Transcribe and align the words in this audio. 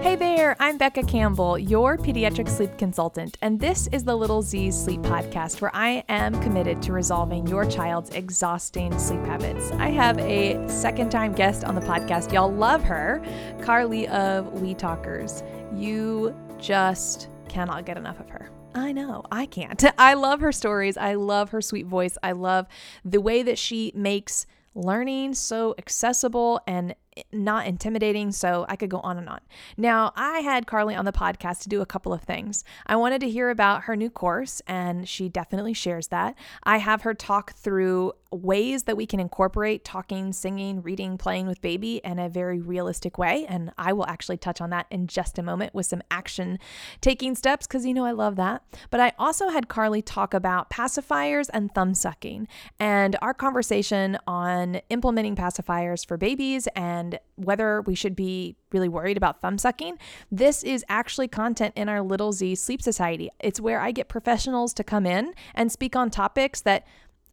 Hey 0.00 0.14
there, 0.14 0.56
I'm 0.60 0.78
Becca 0.78 1.02
Campbell, 1.02 1.58
your 1.58 1.96
pediatric 1.98 2.48
sleep 2.48 2.78
consultant, 2.78 3.36
and 3.42 3.58
this 3.58 3.88
is 3.88 4.04
the 4.04 4.14
Little 4.14 4.42
Z's 4.42 4.76
Sleep 4.80 5.00
Podcast, 5.02 5.60
where 5.60 5.74
I 5.74 6.04
am 6.08 6.40
committed 6.40 6.80
to 6.82 6.92
resolving 6.92 7.48
your 7.48 7.64
child's 7.64 8.10
exhausting 8.10 8.96
sleep 8.96 9.20
habits. 9.24 9.72
I 9.72 9.88
have 9.88 10.16
a 10.20 10.66
second 10.68 11.10
time 11.10 11.32
guest 11.32 11.64
on 11.64 11.74
the 11.74 11.80
podcast. 11.80 12.32
Y'all 12.32 12.50
love 12.50 12.84
her, 12.84 13.20
Carly 13.60 14.06
of 14.08 14.62
Wee 14.62 14.72
Talkers. 14.72 15.42
You 15.74 16.34
just 16.58 17.28
cannot 17.48 17.84
get 17.84 17.96
enough 17.96 18.20
of 18.20 18.30
her. 18.30 18.50
I 18.76 18.92
know, 18.92 19.24
I 19.32 19.46
can't. 19.46 19.84
I 19.98 20.14
love 20.14 20.40
her 20.40 20.52
stories. 20.52 20.96
I 20.96 21.14
love 21.14 21.50
her 21.50 21.60
sweet 21.60 21.86
voice. 21.86 22.16
I 22.22 22.32
love 22.32 22.66
the 23.04 23.20
way 23.20 23.42
that 23.42 23.58
she 23.58 23.90
makes 23.96 24.46
learning 24.76 25.34
so 25.34 25.74
accessible 25.76 26.60
and 26.66 26.94
not 27.32 27.66
intimidating. 27.66 28.32
So 28.32 28.66
I 28.68 28.76
could 28.76 28.90
go 28.90 29.00
on 29.00 29.18
and 29.18 29.28
on. 29.28 29.40
Now, 29.76 30.12
I 30.16 30.40
had 30.40 30.66
Carly 30.66 30.94
on 30.94 31.04
the 31.04 31.12
podcast 31.12 31.62
to 31.62 31.68
do 31.68 31.80
a 31.80 31.86
couple 31.86 32.12
of 32.12 32.22
things. 32.22 32.64
I 32.86 32.96
wanted 32.96 33.20
to 33.22 33.30
hear 33.30 33.50
about 33.50 33.82
her 33.84 33.96
new 33.96 34.10
course, 34.10 34.62
and 34.66 35.08
she 35.08 35.28
definitely 35.28 35.74
shares 35.74 36.08
that. 36.08 36.34
I 36.64 36.78
have 36.78 37.02
her 37.02 37.14
talk 37.14 37.52
through 37.54 38.12
ways 38.30 38.84
that 38.84 38.96
we 38.96 39.06
can 39.06 39.20
incorporate 39.20 39.84
talking, 39.84 40.32
singing, 40.32 40.82
reading, 40.82 41.16
playing 41.16 41.46
with 41.46 41.62
baby 41.62 42.00
in 42.04 42.18
a 42.18 42.28
very 42.28 42.60
realistic 42.60 43.16
way. 43.16 43.46
And 43.48 43.72
I 43.78 43.92
will 43.92 44.06
actually 44.06 44.36
touch 44.36 44.60
on 44.60 44.70
that 44.70 44.86
in 44.90 45.06
just 45.06 45.38
a 45.38 45.42
moment 45.42 45.74
with 45.74 45.86
some 45.86 46.02
action 46.10 46.58
taking 47.00 47.34
steps 47.34 47.66
because 47.66 47.86
you 47.86 47.94
know 47.94 48.04
I 48.04 48.12
love 48.12 48.36
that. 48.36 48.62
But 48.90 49.00
I 49.00 49.12
also 49.18 49.48
had 49.48 49.68
Carly 49.68 50.02
talk 50.02 50.34
about 50.34 50.68
pacifiers 50.70 51.48
and 51.52 51.74
thumb 51.74 51.94
sucking 51.94 52.48
and 52.78 53.16
our 53.22 53.32
conversation 53.32 54.18
on 54.26 54.80
implementing 54.90 55.34
pacifiers 55.34 56.06
for 56.06 56.16
babies 56.16 56.66
and 56.76 57.18
whether 57.36 57.80
we 57.82 57.94
should 57.94 58.14
be 58.14 58.56
really 58.72 58.88
worried 58.88 59.16
about 59.16 59.40
thumb 59.40 59.56
sucking. 59.56 59.98
This 60.30 60.62
is 60.62 60.84
actually 60.88 61.28
content 61.28 61.72
in 61.76 61.88
our 61.88 62.02
Little 62.02 62.32
Z 62.32 62.56
Sleep 62.56 62.82
Society. 62.82 63.30
It's 63.40 63.60
where 63.60 63.80
I 63.80 63.92
get 63.92 64.08
professionals 64.08 64.74
to 64.74 64.84
come 64.84 65.06
in 65.06 65.32
and 65.54 65.72
speak 65.72 65.96
on 65.96 66.10
topics 66.10 66.60
that 66.62 66.86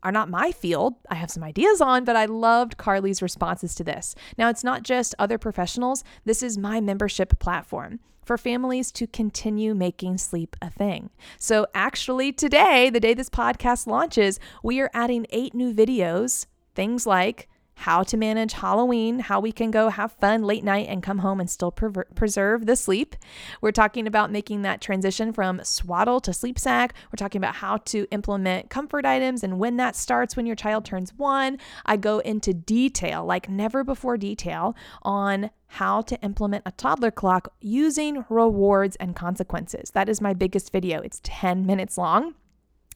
are 0.05 0.11
not 0.11 0.29
my 0.29 0.51
field. 0.51 0.93
I 1.09 1.15
have 1.15 1.31
some 1.31 1.43
ideas 1.43 1.81
on, 1.81 2.05
but 2.05 2.15
I 2.15 2.25
loved 2.25 2.77
Carly's 2.77 3.23
responses 3.23 3.73
to 3.75 3.83
this. 3.83 4.13
Now, 4.37 4.49
it's 4.49 4.63
not 4.63 4.83
just 4.83 5.15
other 5.17 5.39
professionals, 5.39 6.03
this 6.25 6.43
is 6.43 6.59
my 6.59 6.79
membership 6.79 7.39
platform 7.39 7.99
for 8.23 8.37
families 8.37 8.91
to 8.91 9.07
continue 9.07 9.73
making 9.73 10.19
sleep 10.19 10.55
a 10.61 10.69
thing. 10.69 11.09
So, 11.39 11.65
actually, 11.73 12.31
today, 12.31 12.91
the 12.91 12.99
day 12.99 13.15
this 13.15 13.29
podcast 13.29 13.87
launches, 13.87 14.39
we 14.63 14.79
are 14.79 14.91
adding 14.93 15.25
eight 15.31 15.55
new 15.55 15.73
videos, 15.73 16.45
things 16.75 17.07
like 17.07 17.49
how 17.75 18.03
to 18.03 18.17
manage 18.17 18.53
Halloween, 18.53 19.19
how 19.19 19.39
we 19.39 19.51
can 19.51 19.69
go 19.69 19.89
have 19.89 20.13
fun 20.13 20.43
late 20.43 20.63
night 20.63 20.87
and 20.89 21.03
come 21.03 21.19
home 21.19 21.39
and 21.39 21.49
still 21.49 21.71
preserve 21.71 22.65
the 22.65 22.75
sleep. 22.75 23.15
We're 23.61 23.71
talking 23.71 24.07
about 24.07 24.31
making 24.31 24.63
that 24.63 24.81
transition 24.81 25.33
from 25.33 25.61
swaddle 25.63 26.19
to 26.21 26.33
sleep 26.33 26.57
sack. 26.57 26.93
We're 27.11 27.17
talking 27.17 27.39
about 27.39 27.55
how 27.55 27.77
to 27.77 28.07
implement 28.11 28.69
comfort 28.69 29.05
items 29.05 29.43
and 29.43 29.59
when 29.59 29.77
that 29.77 29.95
starts 29.95 30.35
when 30.35 30.45
your 30.45 30.55
child 30.55 30.85
turns 30.85 31.13
one. 31.13 31.59
I 31.85 31.97
go 31.97 32.19
into 32.19 32.53
detail, 32.53 33.25
like 33.25 33.49
never 33.49 33.83
before 33.83 34.17
detail, 34.17 34.75
on 35.03 35.51
how 35.67 36.01
to 36.01 36.19
implement 36.21 36.63
a 36.65 36.71
toddler 36.71 37.11
clock 37.11 37.53
using 37.59 38.25
rewards 38.29 38.95
and 38.97 39.15
consequences. 39.15 39.91
That 39.91 40.09
is 40.09 40.21
my 40.21 40.33
biggest 40.33 40.71
video. 40.71 41.01
It's 41.01 41.19
10 41.23 41.65
minutes 41.65 41.97
long. 41.97 42.35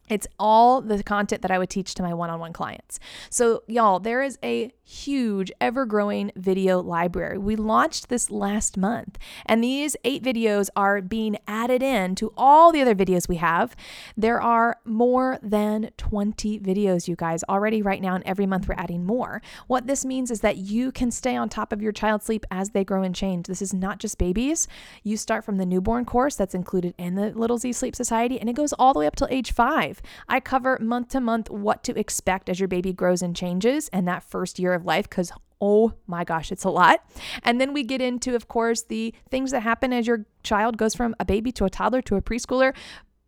It's 0.10 0.28
all 0.40 0.82
the 0.82 1.04
content 1.04 1.42
that 1.44 1.52
I 1.52 1.58
would 1.58 1.70
teach 1.70 1.94
to 1.96 2.04
my 2.04 2.14
one 2.14 2.30
on 2.30 2.40
one 2.40 2.54
clients. 2.54 3.00
So, 3.30 3.64
y'all, 3.68 4.00
there 4.00 4.22
is 4.22 4.38
a 4.44 4.74
huge, 4.90 5.52
ever 5.62 5.86
growing 5.86 6.32
video 6.36 6.82
library. 6.82 7.38
We 7.38 7.56
launched 7.56 8.10
this 8.10 8.32
last 8.32 8.76
month, 8.76 9.20
and 9.46 9.64
these 9.64 9.96
eight 10.04 10.24
videos 10.24 10.70
are 10.76 11.00
being 11.00 11.38
added 11.48 11.84
in 11.84 12.16
to 12.16 12.34
all 12.36 12.72
the 12.72 12.82
other 12.82 12.96
videos 12.96 13.30
we 13.30 13.36
have. 13.36 13.76
There 14.18 14.42
are 14.42 14.80
more 14.86 15.38
than 15.44 15.92
20 15.98 16.60
videos, 16.60 17.08
you 17.08 17.16
guys, 17.16 17.44
already 17.48 17.84
right 17.84 18.02
now, 18.02 18.16
and 18.16 18.24
every 18.26 18.48
month 18.48 18.68
we're 18.68 18.76
adding 18.80 19.06
more. 19.06 19.44
What 19.68 19.86
this 19.86 20.04
means 20.04 20.32
is 20.32 20.42
that 20.42 20.58
you 20.58 20.92
can 20.92 21.12
stay 21.12 21.36
on 21.36 21.50
top 21.50 21.72
of 21.72 21.84
your 21.84 21.92
child's 21.92 22.26
sleep 22.26 22.46
as 22.50 22.72
they 22.72 22.84
grow 22.84 23.04
and 23.04 23.14
change. 23.14 23.46
This 23.46 23.62
is 23.62 23.76
not 23.76 24.00
just 24.00 24.18
babies. 24.18 24.68
You 25.04 25.18
start 25.18 25.46
from 25.46 25.58
the 25.58 25.68
newborn 25.68 26.06
course 26.06 26.36
that's 26.36 26.56
included 26.56 26.96
in 26.98 27.14
the 27.14 27.30
Little 27.30 27.60
Z 27.60 27.74
Sleep 27.74 27.96
Society, 27.96 28.40
and 28.40 28.50
it 28.50 28.56
goes 28.56 28.74
all 28.74 28.94
the 28.94 29.00
way 29.00 29.08
up 29.08 29.16
till 29.16 29.28
age 29.30 29.54
five. 29.54 30.02
I 30.28 30.40
cover 30.40 30.80
month 30.82 31.10
to 31.10 31.22
month 31.22 31.52
what 31.52 31.84
to 31.84 32.00
expect 32.00 32.50
as 32.50 32.60
your 32.60 32.68
baby 32.68 32.92
grows 32.92 33.22
and 33.22 33.36
changes 33.36 33.88
and 33.90 34.08
that 34.08 34.24
first 34.24 34.58
year 34.58 34.79
of 34.80 34.86
life 34.86 35.10
because 35.10 35.32
oh 35.62 35.94
my 36.08 36.24
gosh, 36.24 36.52
it's 36.52 36.64
a 36.64 36.70
lot. 36.70 37.04
And 37.44 37.60
then 37.60 37.74
we 37.74 37.84
get 37.84 38.02
into, 38.02 38.36
of 38.36 38.48
course, 38.48 38.84
the 38.84 39.14
things 39.30 39.52
that 39.52 39.62
happen 39.62 39.92
as 39.92 40.08
your 40.08 40.26
child 40.44 40.78
goes 40.78 40.96
from 40.96 41.16
a 41.20 41.26
baby 41.26 41.52
to 41.54 41.66
a 41.66 41.70
toddler 41.70 42.02
to 42.04 42.16
a 42.16 42.22
preschooler, 42.22 42.74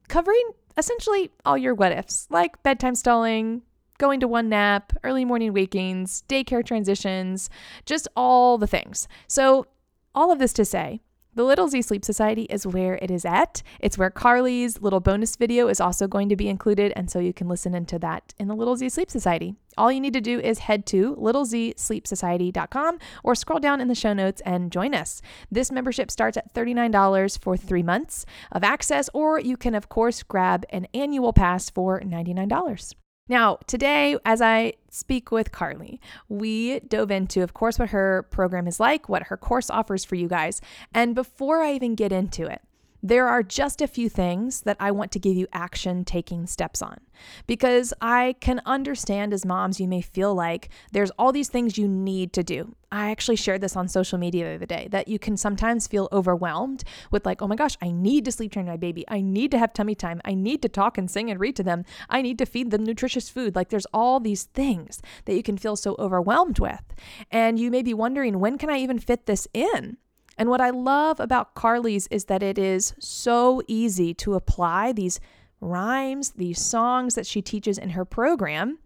covering 0.07 0.51
essentially 0.78 1.29
all 1.45 1.57
your 1.57 1.73
what 1.73 1.91
ifs, 1.91 2.28
like 2.29 2.62
bedtime 2.63 2.95
stalling, 2.95 3.63
going 3.97 4.19
to 4.19 4.28
one 4.28 4.50
nap, 4.50 4.94
early 5.03 5.25
morning 5.25 5.53
wakings, 5.53 6.23
daycare 6.28 6.66
transitions, 6.66 7.50
just 7.85 8.07
all 8.16 8.57
the 8.57 8.68
things. 8.68 9.07
So, 9.28 9.68
all 10.13 10.31
of 10.31 10.39
this 10.39 10.53
to 10.53 10.66
say, 10.66 11.01
the 11.34 11.44
Little 11.44 11.68
Z 11.68 11.81
Sleep 11.84 12.03
Society 12.03 12.44
is 12.44 12.68
where 12.68 12.96
it 13.02 13.09
is 13.09 13.24
at. 13.25 13.64
It's 13.80 13.97
where 13.97 14.09
Carly's 14.09 14.81
little 14.81 15.00
bonus 15.00 15.36
video 15.36 15.68
is 15.68 15.80
also 15.80 16.08
going 16.08 16.30
to 16.30 16.36
be 16.36 16.50
included, 16.50 16.92
and 16.96 17.09
so 17.09 17.19
you 17.19 17.34
can 17.34 17.47
listen 17.47 17.74
into 17.74 17.97
that 18.00 18.34
in 18.38 18.47
the 18.47 18.56
Little 18.56 18.75
Z 18.75 18.90
Sleep 18.90 19.09
Society. 19.09 19.56
All 19.78 19.92
you 19.92 20.02
need 20.02 20.14
to 20.14 20.22
do 20.22 20.40
is 20.40 20.59
head 20.59 20.86
to 20.88 21.16
littlezsleepsociety.com 21.16 23.00
or 23.24 23.36
scroll 23.36 23.59
down 23.59 23.80
in 23.80 23.88
the 23.88 23.96
show 23.96 24.14
notes 24.14 24.42
and 24.46 24.72
join 24.72 24.94
us. 24.94 25.22
This 25.50 25.72
membership 25.72 26.12
starts 26.12 26.36
at 26.36 26.53
$39 26.53 27.40
for 27.40 27.56
three 27.56 27.84
months 27.84 28.25
of 28.52 28.63
access, 28.63 29.09
or 29.13 29.40
you 29.40 29.56
can, 29.56 29.74
of 29.74 29.88
course, 29.88 30.24
grab 30.24 30.66
an 30.72 30.88
annual 30.94 31.31
pass 31.31 31.69
for 31.69 32.02
$99. 32.02 32.94
Now, 33.31 33.59
today, 33.66 34.18
as 34.25 34.42
I 34.42 34.74
speak 34.90 35.31
with 35.31 35.53
Carly, 35.53 36.02
we 36.28 36.81
dove 36.81 37.12
into, 37.12 37.44
of 37.44 37.53
course, 37.53 37.80
what 37.80 37.92
her 37.92 38.24
program 38.24 38.68
is 38.68 38.78
like, 38.78 39.08
what 39.08 39.24
her 39.28 39.38
course 39.38 39.69
offers 39.69 40.03
for 40.03 40.16
you 40.16 40.28
guys. 40.28 40.59
And 40.94 41.16
before 41.16 41.62
I 41.62 41.72
even 41.72 41.96
get 41.96 42.12
into 42.12 42.46
it, 42.46 42.62
there 43.01 43.28
are 43.28 43.44
just 43.44 43.81
a 43.81 43.88
few 43.88 44.09
things 44.09 44.62
that 44.62 44.78
I 44.79 44.91
want 44.91 45.12
to 45.12 45.19
give 45.19 45.35
you 45.35 45.47
action 45.53 46.06
taking 46.06 46.45
steps 46.47 46.81
on 46.81 47.00
because 47.47 47.94
I 48.01 48.35
can 48.39 48.62
understand 48.66 49.34
as 49.34 49.45
moms, 49.45 49.79
you 49.79 49.88
may 49.88 50.01
feel 50.01 50.34
like 50.34 50.69
there's 50.91 51.12
all 51.12 51.31
these 51.31 51.50
things 51.50 51.78
you 51.78 51.88
need 51.88 52.34
to 52.34 52.44
do. 52.44 52.75
I 52.91 53.09
actually 53.09 53.38
shared 53.38 53.62
this 53.62 53.78
on 53.78 53.88
social 53.88 54.17
media 54.17 54.45
the 54.45 54.56
other 54.56 54.66
day 54.66 54.88
that 54.91 55.07
you 55.07 55.17
can 55.17 55.38
sometimes 55.38 55.88
feel 55.88 56.09
overwhelmed 56.12 56.84
with, 57.09 57.25
like, 57.25 57.41
oh 57.41 57.47
my 57.47 57.56
gosh, 57.56 57.78
I 57.81 57.91
need 57.91 58.25
to 58.25 58.31
sleep 58.31 58.51
train 58.51 58.66
my 58.66 58.75
baby. 58.75 59.06
I 59.07 59.22
need 59.22 59.51
to 59.51 59.57
have 59.57 59.72
tummy 59.72 59.95
time. 59.95 60.19
I 60.25 60.33
need 60.33 60.62
to 60.63 60.69
talk 60.69 60.97
and 60.97 61.09
sing 61.09 61.31
and 61.31 61.39
read 61.39 61.56
to 61.56 61.63
them. 61.63 61.85
I 62.09 62.22
need 62.22 62.38
to 62.39 62.45
feed 62.45 62.69
them 62.69 62.83
nutritious 62.83 63.29
food. 63.29 63.56
Like, 63.56 63.69
there's 63.69 63.88
all 63.94 64.19
these 64.19 64.44
things 64.44 65.01
that 65.23 65.35
you 65.35 65.44
can 65.44 65.57
feel 65.57 65.78
so 65.78 65.95
overwhelmed 66.00 66.59
with. 66.59 66.83
And 67.31 67.57
you 67.57 67.72
may 67.72 67.81
be 67.81 67.94
wondering, 67.94 68.39
when 68.39 68.57
can 68.57 68.69
I 68.69 68.79
even 68.79 69.00
fit 69.00 69.25
this 69.25 69.47
in? 69.53 69.97
And 70.38 70.50
what 70.50 70.62
I 70.62 70.69
love 70.69 71.19
about 71.19 71.56
Carly's 71.56 72.08
is 72.08 72.25
that 72.25 72.42
it 72.42 72.58
is 72.58 72.94
so 73.00 73.62
easy 73.68 74.14
to 74.16 74.34
apply 74.34 74.92
these 74.92 75.19
rhymes, 75.59 76.31
these 76.31 76.59
songs 76.59 77.16
that 77.16 77.28
she 77.28 77.42
teaches 77.42 77.78
in 77.78 77.92
her 77.92 78.06
program 78.06 78.80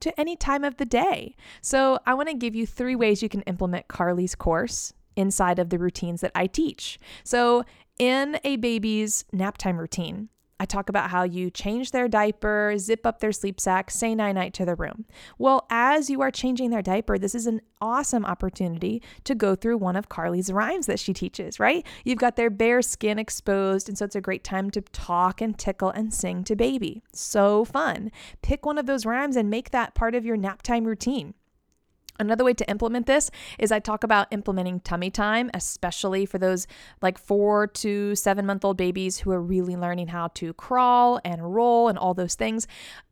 to 0.00 0.18
any 0.18 0.36
time 0.36 0.64
of 0.64 0.76
the 0.76 0.84
day. 0.84 1.34
So, 1.60 1.98
I 2.06 2.14
want 2.14 2.28
to 2.28 2.34
give 2.34 2.54
you 2.54 2.66
three 2.66 2.94
ways 2.94 3.22
you 3.22 3.28
can 3.28 3.42
implement 3.42 3.88
Carly's 3.88 4.34
course 4.34 4.92
inside 5.16 5.58
of 5.58 5.70
the 5.70 5.78
routines 5.78 6.20
that 6.20 6.32
I 6.34 6.46
teach. 6.46 6.98
So, 7.24 7.64
in 7.98 8.38
a 8.44 8.56
baby's 8.56 9.24
nap 9.32 9.58
time 9.58 9.76
routine, 9.76 10.28
I 10.60 10.64
talk 10.64 10.88
about 10.88 11.10
how 11.10 11.22
you 11.22 11.50
change 11.50 11.92
their 11.92 12.08
diaper, 12.08 12.74
zip 12.78 13.06
up 13.06 13.20
their 13.20 13.32
sleep 13.32 13.60
sack, 13.60 13.90
say 13.90 14.14
night 14.14 14.32
night 14.32 14.54
to 14.54 14.64
the 14.64 14.74
room. 14.74 15.04
Well, 15.38 15.66
as 15.70 16.10
you 16.10 16.20
are 16.20 16.30
changing 16.30 16.70
their 16.70 16.82
diaper, 16.82 17.16
this 17.16 17.34
is 17.34 17.46
an 17.46 17.60
awesome 17.80 18.24
opportunity 18.24 19.00
to 19.24 19.34
go 19.34 19.54
through 19.54 19.78
one 19.78 19.94
of 19.94 20.08
Carly's 20.08 20.52
rhymes 20.52 20.86
that 20.86 20.98
she 20.98 21.12
teaches, 21.12 21.60
right? 21.60 21.86
You've 22.04 22.18
got 22.18 22.34
their 22.36 22.50
bare 22.50 22.82
skin 22.82 23.18
exposed, 23.18 23.88
and 23.88 23.96
so 23.96 24.04
it's 24.04 24.16
a 24.16 24.20
great 24.20 24.42
time 24.42 24.70
to 24.72 24.80
talk 24.80 25.40
and 25.40 25.56
tickle 25.56 25.90
and 25.90 26.12
sing 26.12 26.42
to 26.44 26.56
baby. 26.56 27.02
So 27.12 27.64
fun. 27.64 28.10
Pick 28.42 28.66
one 28.66 28.78
of 28.78 28.86
those 28.86 29.06
rhymes 29.06 29.36
and 29.36 29.48
make 29.48 29.70
that 29.70 29.94
part 29.94 30.16
of 30.16 30.24
your 30.24 30.36
nap 30.36 30.62
time 30.62 30.84
routine. 30.84 31.34
Another 32.18 32.44
way 32.44 32.54
to 32.54 32.68
implement 32.68 33.06
this 33.06 33.30
is 33.58 33.70
I 33.70 33.78
talk 33.78 34.02
about 34.02 34.26
implementing 34.30 34.80
tummy 34.80 35.10
time, 35.10 35.50
especially 35.54 36.26
for 36.26 36.38
those 36.38 36.66
like 37.00 37.18
four 37.18 37.66
to 37.68 38.14
seven 38.14 38.44
month 38.44 38.64
old 38.64 38.76
babies 38.76 39.18
who 39.18 39.30
are 39.30 39.40
really 39.40 39.76
learning 39.76 40.08
how 40.08 40.28
to 40.34 40.52
crawl 40.54 41.20
and 41.24 41.54
roll 41.54 41.88
and 41.88 41.98
all 41.98 42.14
those 42.14 42.34
things 42.34 42.66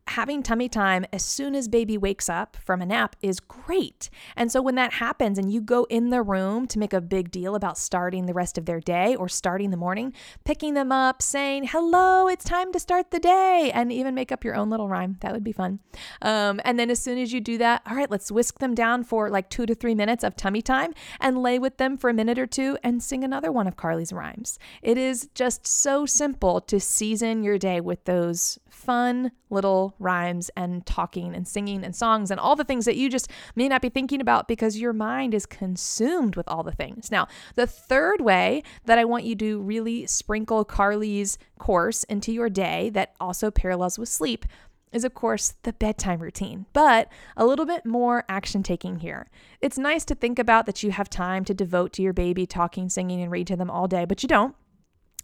having 0.09 0.43
tummy 0.43 0.69
time 0.69 1.05
as 1.11 1.23
soon 1.23 1.55
as 1.55 1.67
baby 1.67 1.97
wakes 1.97 2.29
up 2.29 2.57
from 2.57 2.81
a 2.81 2.85
nap 2.85 3.15
is 3.21 3.39
great. 3.39 4.09
And 4.35 4.51
so 4.51 4.61
when 4.61 4.75
that 4.75 4.93
happens 4.93 5.37
and 5.37 5.51
you 5.51 5.61
go 5.61 5.85
in 5.89 6.09
the 6.09 6.21
room 6.21 6.67
to 6.67 6.79
make 6.79 6.93
a 6.93 7.01
big 7.01 7.31
deal 7.31 7.55
about 7.55 7.77
starting 7.77 8.25
the 8.25 8.33
rest 8.33 8.57
of 8.57 8.65
their 8.65 8.79
day 8.79 9.15
or 9.15 9.29
starting 9.29 9.71
the 9.71 9.77
morning, 9.77 10.13
picking 10.43 10.73
them 10.73 10.91
up, 10.91 11.21
saying, 11.21 11.65
hello, 11.65 12.27
it's 12.27 12.45
time 12.45 12.71
to 12.73 12.79
start 12.79 13.11
the 13.11 13.19
day, 13.19 13.71
and 13.73 13.91
even 13.91 14.15
make 14.15 14.31
up 14.31 14.43
your 14.43 14.55
own 14.55 14.69
little 14.69 14.87
rhyme. 14.87 15.17
That 15.21 15.33
would 15.33 15.43
be 15.43 15.51
fun. 15.51 15.79
Um, 16.21 16.59
and 16.63 16.79
then 16.79 16.89
as 16.89 17.01
soon 17.01 17.17
as 17.17 17.33
you 17.33 17.41
do 17.41 17.57
that, 17.57 17.81
all 17.85 17.95
right, 17.95 18.09
let's 18.09 18.31
whisk 18.31 18.59
them 18.59 18.75
down 18.75 19.03
for 19.03 19.29
like 19.29 19.49
two 19.49 19.65
to 19.65 19.75
three 19.75 19.95
minutes 19.95 20.23
of 20.23 20.35
tummy 20.35 20.61
time 20.61 20.93
and 21.19 21.41
lay 21.41 21.59
with 21.59 21.77
them 21.77 21.97
for 21.97 22.09
a 22.09 22.13
minute 22.13 22.39
or 22.39 22.47
two 22.47 22.77
and 22.83 23.01
sing 23.03 23.23
another 23.23 23.51
one 23.51 23.67
of 23.67 23.75
Carly's 23.75 24.13
rhymes. 24.13 24.59
It 24.81 24.97
is 24.97 25.29
just 25.33 25.67
so 25.67 26.05
simple 26.05 26.61
to 26.61 26.79
season 26.79 27.43
your 27.43 27.57
day 27.57 27.81
with 27.81 28.03
those 28.05 28.59
fun 28.69 29.31
little 29.49 29.95
rhymes 29.99 30.49
and 30.55 30.85
talking 30.85 31.35
and 31.35 31.47
singing 31.47 31.83
and 31.83 31.95
songs 31.95 32.31
and 32.31 32.39
all 32.39 32.55
the 32.55 32.63
things 32.63 32.85
that 32.85 32.95
you 32.95 33.09
just 33.09 33.29
may 33.55 33.67
not 33.67 33.81
be 33.81 33.89
thinking 33.89 34.21
about 34.21 34.47
because 34.47 34.77
your 34.77 34.93
mind 34.93 35.33
is 35.33 35.45
consumed 35.45 36.35
with 36.35 36.47
all 36.47 36.63
the 36.63 36.71
things. 36.71 37.11
Now, 37.11 37.27
the 37.55 37.67
third 37.67 38.21
way 38.21 38.63
that 38.85 38.97
I 38.97 39.05
want 39.05 39.23
you 39.23 39.35
to 39.35 39.61
really 39.61 40.05
sprinkle 40.07 40.65
Carly's 40.65 41.37
course 41.59 42.03
into 42.05 42.31
your 42.31 42.49
day 42.49 42.89
that 42.91 43.13
also 43.19 43.51
parallels 43.51 43.97
with 43.97 44.09
sleep 44.09 44.45
is, 44.91 45.03
of 45.03 45.13
course, 45.13 45.53
the 45.63 45.73
bedtime 45.73 46.19
routine, 46.19 46.65
but 46.73 47.09
a 47.35 47.45
little 47.45 47.65
bit 47.65 47.85
more 47.85 48.23
action 48.29 48.63
taking 48.63 48.99
here. 48.99 49.27
It's 49.61 49.77
nice 49.77 50.05
to 50.05 50.15
think 50.15 50.39
about 50.39 50.65
that 50.65 50.81
you 50.81 50.91
have 50.91 51.09
time 51.09 51.43
to 51.45 51.53
devote 51.53 51.93
to 51.93 52.01
your 52.01 52.13
baby, 52.13 52.45
talking, 52.45 52.89
singing, 52.89 53.21
and 53.21 53.31
read 53.31 53.47
to 53.47 53.55
them 53.55 53.69
all 53.69 53.87
day, 53.87 54.05
but 54.05 54.23
you 54.23 54.29
don't. 54.29 54.55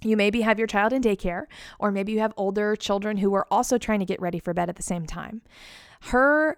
You 0.04 0.18
maybe 0.18 0.42
have 0.42 0.58
your 0.58 0.68
child 0.68 0.94
in 0.94 1.02
daycare, 1.02 1.46
or 1.80 1.92
maybe 1.92 2.12
you 2.12 2.20
have 2.20 2.34
older 2.38 2.76
children 2.76 3.18
who 3.18 3.34
are 3.34 3.48
also 3.50 3.78
trying 3.78 4.00
to 4.00 4.06
get 4.06 4.22
ready 4.22 4.40
for 4.40 4.54
bed 4.54 4.70
at 4.70 4.76
the 4.76 4.84
same 4.84 5.06
time. 5.06 5.42
Her 6.02 6.58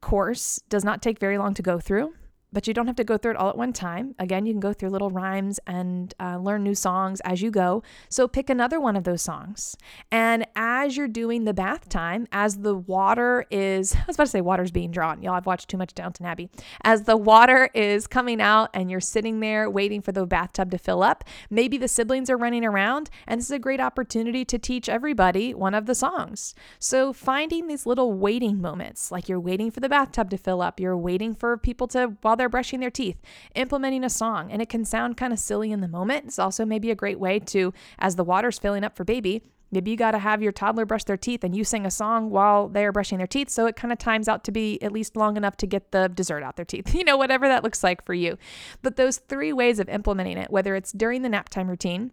course 0.00 0.60
does 0.68 0.84
not 0.84 1.02
take 1.02 1.18
very 1.18 1.38
long 1.38 1.54
to 1.54 1.62
go 1.62 1.78
through 1.78 2.14
but 2.52 2.66
you 2.66 2.74
don't 2.74 2.86
have 2.86 2.96
to 2.96 3.04
go 3.04 3.16
through 3.16 3.32
it 3.32 3.36
all 3.36 3.50
at 3.50 3.58
one 3.58 3.72
time. 3.72 4.14
Again, 4.18 4.46
you 4.46 4.52
can 4.52 4.60
go 4.60 4.72
through 4.72 4.90
little 4.90 5.10
rhymes 5.10 5.60
and 5.66 6.14
uh, 6.20 6.38
learn 6.38 6.62
new 6.62 6.74
songs 6.74 7.20
as 7.20 7.42
you 7.42 7.50
go. 7.50 7.82
So 8.08 8.26
pick 8.26 8.50
another 8.50 8.80
one 8.80 8.96
of 8.96 9.04
those 9.04 9.22
songs. 9.22 9.76
And 10.10 10.46
as 10.56 10.96
you're 10.96 11.08
doing 11.08 11.44
the 11.44 11.54
bath 11.54 11.88
time, 11.88 12.26
as 12.32 12.58
the 12.58 12.74
water 12.74 13.46
is, 13.50 13.94
I 13.96 14.04
was 14.06 14.16
about 14.16 14.24
to 14.24 14.30
say 14.30 14.40
water's 14.40 14.70
being 14.70 14.90
drawn. 14.90 15.22
Y'all 15.22 15.34
I've 15.34 15.46
watched 15.46 15.68
too 15.68 15.76
much 15.76 15.94
Downton 15.94 16.26
Abbey. 16.26 16.50
As 16.82 17.04
the 17.04 17.16
water 17.16 17.70
is 17.74 18.06
coming 18.06 18.40
out 18.40 18.70
and 18.74 18.90
you're 18.90 19.00
sitting 19.00 19.40
there 19.40 19.70
waiting 19.70 20.02
for 20.02 20.12
the 20.12 20.26
bathtub 20.26 20.70
to 20.70 20.78
fill 20.78 21.02
up, 21.02 21.24
maybe 21.48 21.78
the 21.78 21.88
siblings 21.88 22.30
are 22.30 22.36
running 22.36 22.64
around, 22.64 23.10
and 23.26 23.38
this 23.40 23.46
is 23.46 23.52
a 23.52 23.58
great 23.58 23.80
opportunity 23.80 24.44
to 24.44 24.58
teach 24.58 24.88
everybody 24.88 25.54
one 25.54 25.74
of 25.74 25.86
the 25.86 25.94
songs. 25.94 26.54
So 26.78 27.12
finding 27.12 27.66
these 27.66 27.86
little 27.86 28.12
waiting 28.12 28.60
moments, 28.60 29.10
like 29.12 29.28
you're 29.28 29.40
waiting 29.40 29.70
for 29.70 29.80
the 29.80 29.88
bathtub 29.88 30.30
to 30.30 30.38
fill 30.38 30.62
up, 30.62 30.80
you're 30.80 30.96
waiting 30.96 31.34
for 31.34 31.56
people 31.56 31.86
to, 31.88 32.16
while 32.22 32.36
they're 32.40 32.48
brushing 32.48 32.80
their 32.80 32.90
teeth, 32.90 33.20
implementing 33.54 34.02
a 34.02 34.10
song. 34.10 34.50
And 34.50 34.62
it 34.62 34.68
can 34.68 34.84
sound 34.84 35.16
kind 35.18 35.32
of 35.32 35.38
silly 35.38 35.70
in 35.70 35.82
the 35.82 35.88
moment. 35.88 36.24
It's 36.24 36.38
also 36.38 36.64
maybe 36.64 36.90
a 36.90 36.94
great 36.94 37.20
way 37.20 37.38
to, 37.38 37.72
as 37.98 38.16
the 38.16 38.24
water's 38.24 38.58
filling 38.58 38.82
up 38.82 38.96
for 38.96 39.04
baby, 39.04 39.42
Maybe 39.72 39.90
you 39.90 39.96
got 39.96 40.12
to 40.12 40.18
have 40.18 40.42
your 40.42 40.52
toddler 40.52 40.84
brush 40.84 41.04
their 41.04 41.16
teeth 41.16 41.44
and 41.44 41.54
you 41.54 41.62
sing 41.64 41.86
a 41.86 41.90
song 41.90 42.30
while 42.30 42.68
they're 42.68 42.92
brushing 42.92 43.18
their 43.18 43.26
teeth. 43.26 43.50
So 43.50 43.66
it 43.66 43.76
kind 43.76 43.92
of 43.92 43.98
times 43.98 44.28
out 44.28 44.42
to 44.44 44.52
be 44.52 44.82
at 44.82 44.92
least 44.92 45.16
long 45.16 45.36
enough 45.36 45.56
to 45.58 45.66
get 45.66 45.92
the 45.92 46.08
dessert 46.08 46.42
out 46.42 46.56
their 46.56 46.64
teeth, 46.64 46.94
you 46.94 47.04
know, 47.04 47.16
whatever 47.16 47.46
that 47.48 47.62
looks 47.62 47.84
like 47.84 48.04
for 48.04 48.14
you. 48.14 48.36
But 48.82 48.96
those 48.96 49.18
three 49.18 49.52
ways 49.52 49.78
of 49.78 49.88
implementing 49.88 50.38
it, 50.38 50.50
whether 50.50 50.74
it's 50.74 50.92
during 50.92 51.22
the 51.22 51.28
nap 51.28 51.48
time 51.48 51.68
routine, 51.68 52.12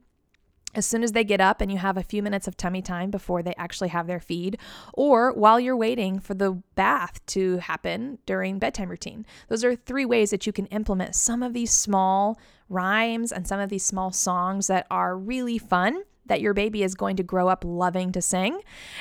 as 0.78 0.86
soon 0.86 1.04
as 1.04 1.12
they 1.12 1.24
get 1.24 1.42
up 1.42 1.60
and 1.60 1.72
you 1.72 1.80
have 1.80 1.98
a 1.98 2.04
few 2.04 2.22
minutes 2.22 2.48
of 2.48 2.56
tummy 2.56 2.84
time 2.84 3.10
before 3.10 3.42
they 3.42 3.54
actually 3.58 3.90
have 3.90 4.06
their 4.06 4.20
feed, 4.20 4.58
or 4.94 5.34
while 5.34 5.60
you're 5.60 5.76
waiting 5.76 6.20
for 6.20 6.36
the 6.36 6.62
bath 6.76 7.20
to 7.26 7.58
happen 7.58 8.20
during 8.28 8.60
bedtime 8.60 8.88
routine. 8.88 9.26
Those 9.50 9.66
are 9.66 9.76
three 9.76 10.06
ways 10.06 10.30
that 10.30 10.46
you 10.46 10.54
can 10.54 10.68
implement 10.68 11.16
some 11.16 11.42
of 11.42 11.54
these 11.54 11.72
small 11.72 12.40
rhymes 12.70 13.32
and 13.32 13.48
some 13.48 13.60
of 13.60 13.70
these 13.70 13.84
small 13.84 14.12
songs 14.12 14.68
that 14.68 14.86
are 14.92 15.18
really 15.18 15.58
fun 15.58 16.04
that 16.28 16.42
your 16.42 16.54
baby 16.54 16.84
is 16.84 16.94
going 16.94 17.16
to 17.16 17.24
grow 17.24 17.48
up 17.48 17.64
loving 17.66 18.12
to 18.12 18.22
sing. 18.22 18.60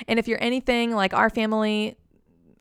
And 0.08 0.18
if 0.18 0.26
you're 0.26 0.42
anything 0.42 0.94
like 0.94 1.12
our 1.12 1.28
family, 1.28 1.98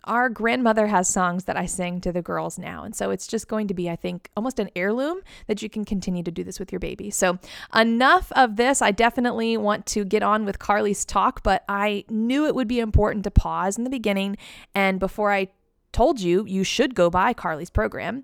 our 0.06 0.30
grandmother 0.30 0.88
has 0.88 1.08
songs 1.08 1.46
that 1.46 1.58
I 1.58 1.66
sing 1.66 2.02
to 2.02 2.12
the 2.12 2.22
girls 2.22 2.58
now. 2.58 2.84
And 2.84 2.96
so 2.96 3.12
it's 3.12 3.28
just 3.28 3.48
going 3.48 3.68
to 3.68 3.74
be, 3.74 3.90
I 3.90 3.96
think, 3.96 4.30
almost 4.36 4.60
an 4.60 4.70
heirloom 4.76 5.20
that 5.48 5.62
you 5.62 5.70
can 5.70 5.86
continue 5.86 6.24
to 6.24 6.32
do 6.32 6.44
this 6.44 6.60
with 6.60 6.72
your 6.72 6.80
baby. 6.80 7.10
So, 7.10 7.40
enough 7.76 8.32
of 8.36 8.56
this. 8.56 8.82
I 8.82 8.92
definitely 8.92 9.58
want 9.58 9.86
to 9.88 10.06
get 10.06 10.24
on 10.24 10.46
with 10.46 10.60
Carly's 10.60 11.06
talk, 11.06 11.44
but 11.44 11.64
I 11.68 12.06
knew 12.10 12.46
it 12.46 12.56
would 12.56 12.68
be 12.68 12.80
important 12.80 13.24
to 13.26 13.32
pause 13.32 13.78
in 13.78 13.84
the 13.84 13.90
beginning. 13.90 14.38
And 14.74 15.00
before 15.00 15.32
I 15.32 15.50
told 15.92 16.20
you, 16.20 16.46
you 16.46 16.64
should 16.64 16.96
go 16.96 17.10
buy 17.10 17.34
Carly's 17.34 17.70
program. 17.70 18.24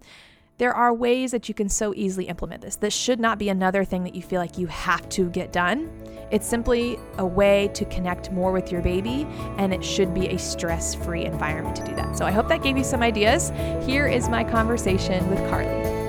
There 0.61 0.75
are 0.75 0.93
ways 0.93 1.31
that 1.31 1.49
you 1.49 1.55
can 1.55 1.69
so 1.69 1.91
easily 1.95 2.25
implement 2.25 2.61
this. 2.61 2.75
This 2.75 2.93
should 2.93 3.19
not 3.19 3.39
be 3.39 3.49
another 3.49 3.83
thing 3.83 4.03
that 4.03 4.13
you 4.13 4.21
feel 4.21 4.39
like 4.39 4.59
you 4.59 4.67
have 4.67 5.09
to 5.09 5.27
get 5.31 5.51
done. 5.51 5.89
It's 6.29 6.45
simply 6.45 6.99
a 7.17 7.25
way 7.25 7.71
to 7.73 7.83
connect 7.85 8.31
more 8.31 8.51
with 8.51 8.71
your 8.71 8.83
baby, 8.83 9.25
and 9.57 9.73
it 9.73 9.83
should 9.83 10.13
be 10.13 10.27
a 10.27 10.37
stress 10.37 10.93
free 10.93 11.25
environment 11.25 11.77
to 11.77 11.83
do 11.83 11.95
that. 11.95 12.15
So 12.15 12.25
I 12.25 12.31
hope 12.31 12.47
that 12.49 12.61
gave 12.61 12.77
you 12.77 12.83
some 12.83 13.01
ideas. 13.01 13.49
Here 13.87 14.05
is 14.05 14.29
my 14.29 14.43
conversation 14.43 15.27
with 15.31 15.39
Carly. 15.49 16.00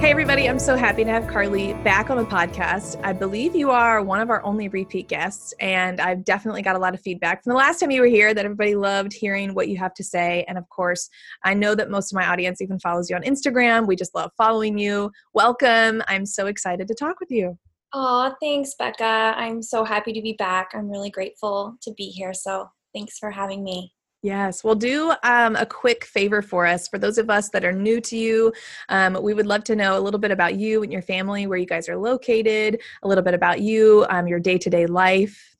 Hey, 0.00 0.12
everybody, 0.12 0.48
I'm 0.48 0.60
so 0.60 0.76
happy 0.76 1.02
to 1.02 1.10
have 1.10 1.26
Carly 1.26 1.72
back 1.82 2.08
on 2.08 2.18
the 2.18 2.24
podcast. 2.24 3.00
I 3.02 3.12
believe 3.12 3.56
you 3.56 3.72
are 3.72 4.00
one 4.00 4.20
of 4.20 4.30
our 4.30 4.40
only 4.44 4.68
repeat 4.68 5.08
guests, 5.08 5.52
and 5.58 6.00
I've 6.00 6.24
definitely 6.24 6.62
got 6.62 6.76
a 6.76 6.78
lot 6.78 6.94
of 6.94 7.00
feedback 7.00 7.42
from 7.42 7.50
the 7.50 7.56
last 7.56 7.80
time 7.80 7.90
you 7.90 8.00
were 8.00 8.06
here 8.06 8.32
that 8.32 8.44
everybody 8.44 8.76
loved 8.76 9.12
hearing 9.12 9.54
what 9.54 9.66
you 9.66 9.76
have 9.78 9.92
to 9.94 10.04
say. 10.04 10.44
And 10.46 10.56
of 10.56 10.68
course, 10.68 11.10
I 11.44 11.52
know 11.54 11.74
that 11.74 11.90
most 11.90 12.12
of 12.12 12.16
my 12.16 12.28
audience 12.28 12.60
even 12.62 12.78
follows 12.78 13.10
you 13.10 13.16
on 13.16 13.22
Instagram. 13.22 13.88
We 13.88 13.96
just 13.96 14.14
love 14.14 14.30
following 14.38 14.78
you. 14.78 15.10
Welcome. 15.34 16.00
I'm 16.06 16.26
so 16.26 16.46
excited 16.46 16.86
to 16.86 16.94
talk 16.94 17.18
with 17.18 17.32
you. 17.32 17.58
Oh, 17.92 18.32
thanks, 18.40 18.76
Becca. 18.78 19.02
I'm 19.02 19.60
so 19.60 19.82
happy 19.82 20.12
to 20.12 20.22
be 20.22 20.34
back. 20.34 20.70
I'm 20.74 20.88
really 20.88 21.10
grateful 21.10 21.76
to 21.82 21.92
be 21.94 22.04
here. 22.04 22.32
So 22.32 22.70
thanks 22.94 23.18
for 23.18 23.32
having 23.32 23.64
me. 23.64 23.92
Yes, 24.22 24.64
well, 24.64 24.74
do 24.74 25.14
um, 25.22 25.54
a 25.54 25.64
quick 25.64 26.04
favor 26.04 26.42
for 26.42 26.66
us. 26.66 26.88
For 26.88 26.98
those 26.98 27.18
of 27.18 27.30
us 27.30 27.50
that 27.50 27.64
are 27.64 27.72
new 27.72 28.00
to 28.00 28.16
you, 28.16 28.52
um, 28.88 29.16
we 29.22 29.32
would 29.32 29.46
love 29.46 29.62
to 29.64 29.76
know 29.76 29.96
a 29.96 30.00
little 30.00 30.18
bit 30.18 30.32
about 30.32 30.56
you 30.56 30.82
and 30.82 30.92
your 30.92 31.02
family, 31.02 31.46
where 31.46 31.58
you 31.58 31.66
guys 31.66 31.88
are 31.88 31.96
located, 31.96 32.80
a 33.04 33.08
little 33.08 33.22
bit 33.22 33.34
about 33.34 33.60
you, 33.60 34.04
um, 34.10 34.26
your 34.26 34.40
day 34.40 34.58
to 34.58 34.68
day 34.68 34.86
life. 34.86 35.56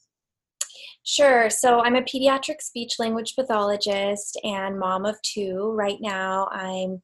Sure. 1.04 1.48
So 1.48 1.80
I'm 1.80 1.94
a 1.94 2.02
pediatric 2.02 2.60
speech 2.60 2.94
language 2.98 3.34
pathologist 3.36 4.38
and 4.42 4.78
mom 4.78 5.06
of 5.06 5.16
two. 5.22 5.72
Right 5.74 5.98
now, 6.00 6.48
I'm 6.50 7.00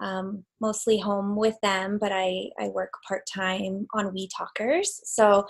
um, 0.00 0.44
mostly 0.60 0.98
home 0.98 1.36
with 1.36 1.56
them, 1.62 1.98
but 1.98 2.12
I, 2.12 2.50
I 2.60 2.68
work 2.68 2.92
part 3.08 3.22
time 3.34 3.86
on 3.94 4.12
Wee 4.12 4.28
Talkers. 4.36 5.00
So 5.04 5.46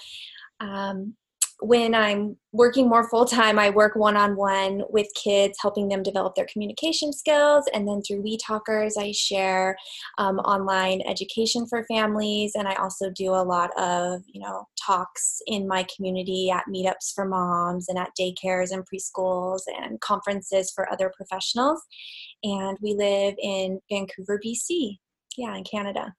um, 0.60 1.16
when 1.60 1.94
I'm 1.94 2.36
working 2.52 2.88
more 2.88 3.08
full 3.08 3.24
time, 3.24 3.58
I 3.58 3.70
work 3.70 3.96
one 3.96 4.16
on 4.16 4.36
one 4.36 4.82
with 4.90 5.08
kids, 5.20 5.58
helping 5.60 5.88
them 5.88 6.02
develop 6.02 6.34
their 6.34 6.46
communication 6.52 7.12
skills. 7.12 7.68
And 7.74 7.86
then 7.86 8.00
through 8.02 8.22
Wee 8.22 8.38
Talkers, 8.38 8.96
I 8.96 9.12
share 9.12 9.76
um, 10.18 10.38
online 10.38 11.02
education 11.06 11.66
for 11.66 11.84
families. 11.84 12.52
And 12.54 12.68
I 12.68 12.74
also 12.74 13.10
do 13.10 13.30
a 13.30 13.42
lot 13.42 13.70
of, 13.76 14.22
you 14.26 14.40
know, 14.40 14.66
talks 14.80 15.40
in 15.46 15.66
my 15.66 15.84
community 15.94 16.48
at 16.50 16.64
meetups 16.72 17.12
for 17.14 17.24
moms 17.24 17.88
and 17.88 17.98
at 17.98 18.10
daycares 18.18 18.70
and 18.70 18.84
preschools 18.86 19.62
and 19.66 20.00
conferences 20.00 20.70
for 20.72 20.90
other 20.92 21.12
professionals. 21.16 21.82
And 22.44 22.78
we 22.80 22.94
live 22.94 23.34
in 23.42 23.80
Vancouver, 23.90 24.40
BC. 24.44 24.98
Yeah, 25.36 25.56
in 25.56 25.64
Canada. 25.64 26.14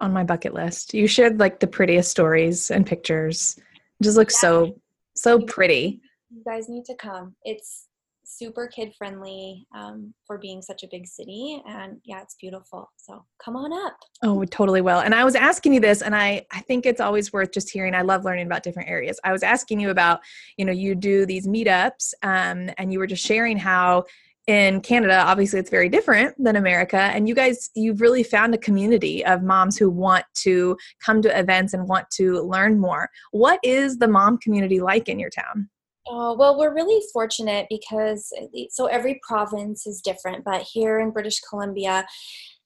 On 0.00 0.12
my 0.12 0.24
bucket 0.24 0.54
list. 0.54 0.94
You 0.94 1.06
shared 1.06 1.38
like 1.38 1.60
the 1.60 1.66
prettiest 1.66 2.10
stories 2.10 2.70
and 2.70 2.86
pictures 2.86 3.58
just 4.02 4.16
looks 4.16 4.34
yeah. 4.34 4.48
so 4.48 4.80
so 5.14 5.40
pretty. 5.40 6.00
You 6.30 6.42
guys 6.44 6.68
need 6.68 6.84
to 6.86 6.94
come. 6.94 7.34
It's 7.44 7.88
super 8.24 8.66
kid 8.66 8.94
friendly 8.96 9.66
um, 9.74 10.14
for 10.26 10.38
being 10.38 10.62
such 10.62 10.82
a 10.82 10.88
big 10.90 11.06
city 11.06 11.62
and 11.66 11.98
yeah 12.04 12.22
it's 12.22 12.34
beautiful 12.40 12.90
so 12.96 13.24
come 13.42 13.56
on 13.56 13.72
up 13.72 13.96
oh 14.22 14.44
totally 14.44 14.80
will 14.80 15.00
and 15.00 15.14
i 15.14 15.24
was 15.24 15.34
asking 15.34 15.74
you 15.74 15.80
this 15.80 16.02
and 16.02 16.14
i 16.14 16.44
i 16.50 16.60
think 16.60 16.86
it's 16.86 17.00
always 17.00 17.32
worth 17.32 17.52
just 17.52 17.70
hearing 17.70 17.94
i 17.94 18.02
love 18.02 18.24
learning 18.24 18.46
about 18.46 18.62
different 18.62 18.88
areas 18.88 19.18
i 19.24 19.32
was 19.32 19.42
asking 19.42 19.78
you 19.78 19.90
about 19.90 20.20
you 20.56 20.64
know 20.64 20.72
you 20.72 20.94
do 20.94 21.26
these 21.26 21.46
meetups 21.46 22.14
um, 22.22 22.70
and 22.78 22.92
you 22.92 22.98
were 22.98 23.06
just 23.06 23.24
sharing 23.24 23.58
how 23.58 24.04
in 24.46 24.80
Canada, 24.80 25.22
obviously 25.24 25.60
it's 25.60 25.70
very 25.70 25.88
different 25.88 26.34
than 26.42 26.56
America. 26.56 26.96
And 26.96 27.28
you 27.28 27.34
guys, 27.34 27.70
you've 27.74 28.00
really 28.00 28.22
found 28.22 28.54
a 28.54 28.58
community 28.58 29.24
of 29.24 29.42
moms 29.42 29.76
who 29.78 29.88
want 29.88 30.24
to 30.42 30.76
come 31.04 31.22
to 31.22 31.38
events 31.38 31.74
and 31.74 31.88
want 31.88 32.10
to 32.16 32.40
learn 32.42 32.80
more. 32.80 33.08
What 33.30 33.60
is 33.62 33.98
the 33.98 34.08
mom 34.08 34.38
community 34.38 34.80
like 34.80 35.08
in 35.08 35.18
your 35.18 35.30
town? 35.30 35.68
Oh, 36.08 36.34
well, 36.36 36.58
we're 36.58 36.74
really 36.74 37.00
fortunate 37.12 37.66
because 37.70 38.32
eh, 38.36 38.64
so 38.70 38.86
every 38.86 39.20
province 39.26 39.86
is 39.86 40.00
different, 40.00 40.44
but 40.44 40.62
here 40.62 40.98
in 40.98 41.12
British 41.12 41.40
Columbia, 41.48 42.04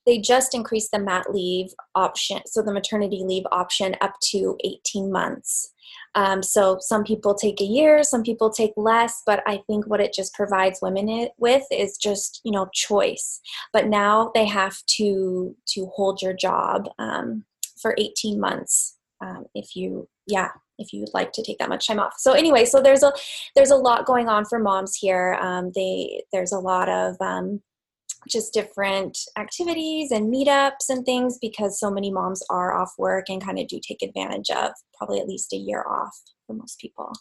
they 0.06 0.18
just 0.18 0.54
increased 0.54 0.90
the 0.92 0.98
mat 0.98 1.32
leave 1.32 1.74
option, 1.94 2.40
so 2.46 2.62
the 2.62 2.72
maternity 2.72 3.22
leave 3.24 3.44
option 3.52 3.96
up 4.00 4.14
to 4.30 4.56
18 4.64 5.10
months. 5.10 5.72
Um, 6.14 6.42
so 6.42 6.78
some 6.80 7.04
people 7.04 7.34
take 7.34 7.60
a 7.60 7.64
year, 7.64 8.02
some 8.02 8.22
people 8.22 8.50
take 8.50 8.72
less, 8.76 9.22
but 9.26 9.42
I 9.46 9.60
think 9.66 9.86
what 9.86 10.00
it 10.00 10.12
just 10.12 10.34
provides 10.34 10.80
women 10.80 11.08
it, 11.08 11.32
with 11.38 11.64
is 11.70 11.96
just 11.96 12.40
you 12.44 12.52
know 12.52 12.68
choice. 12.72 13.40
But 13.72 13.88
now 13.88 14.30
they 14.34 14.46
have 14.46 14.76
to 14.96 15.54
to 15.74 15.86
hold 15.94 16.22
your 16.22 16.32
job 16.32 16.88
um, 16.98 17.44
for 17.80 17.94
18 17.98 18.40
months 18.40 18.96
um, 19.20 19.46
if 19.54 19.76
you 19.76 20.08
yeah 20.26 20.48
if 20.78 20.92
you'd 20.92 21.14
like 21.14 21.32
to 21.32 21.42
take 21.42 21.58
that 21.58 21.68
much 21.68 21.86
time 21.86 21.98
off. 21.98 22.14
So 22.18 22.32
anyway, 22.32 22.64
so 22.64 22.82
there's 22.82 23.02
a 23.02 23.12
there's 23.54 23.70
a 23.70 23.76
lot 23.76 24.06
going 24.06 24.28
on 24.28 24.44
for 24.44 24.58
moms 24.58 24.94
here. 24.94 25.38
Um, 25.40 25.72
they 25.74 26.22
there's 26.32 26.52
a 26.52 26.58
lot 26.58 26.88
of 26.88 27.16
um, 27.20 27.62
just 28.28 28.52
different 28.52 29.18
activities 29.38 30.10
and 30.10 30.32
meetups 30.32 30.88
and 30.88 31.04
things 31.04 31.38
because 31.40 31.78
so 31.78 31.90
many 31.90 32.10
moms 32.10 32.42
are 32.50 32.74
off 32.74 32.92
work 32.98 33.26
and 33.28 33.44
kind 33.44 33.58
of 33.58 33.68
do 33.68 33.80
take 33.86 34.02
advantage 34.02 34.50
of 34.50 34.70
probably 34.96 35.20
at 35.20 35.28
least 35.28 35.52
a 35.52 35.56
year 35.56 35.84
off 35.88 36.16
for 36.46 36.54
most 36.54 36.78
people. 36.78 37.12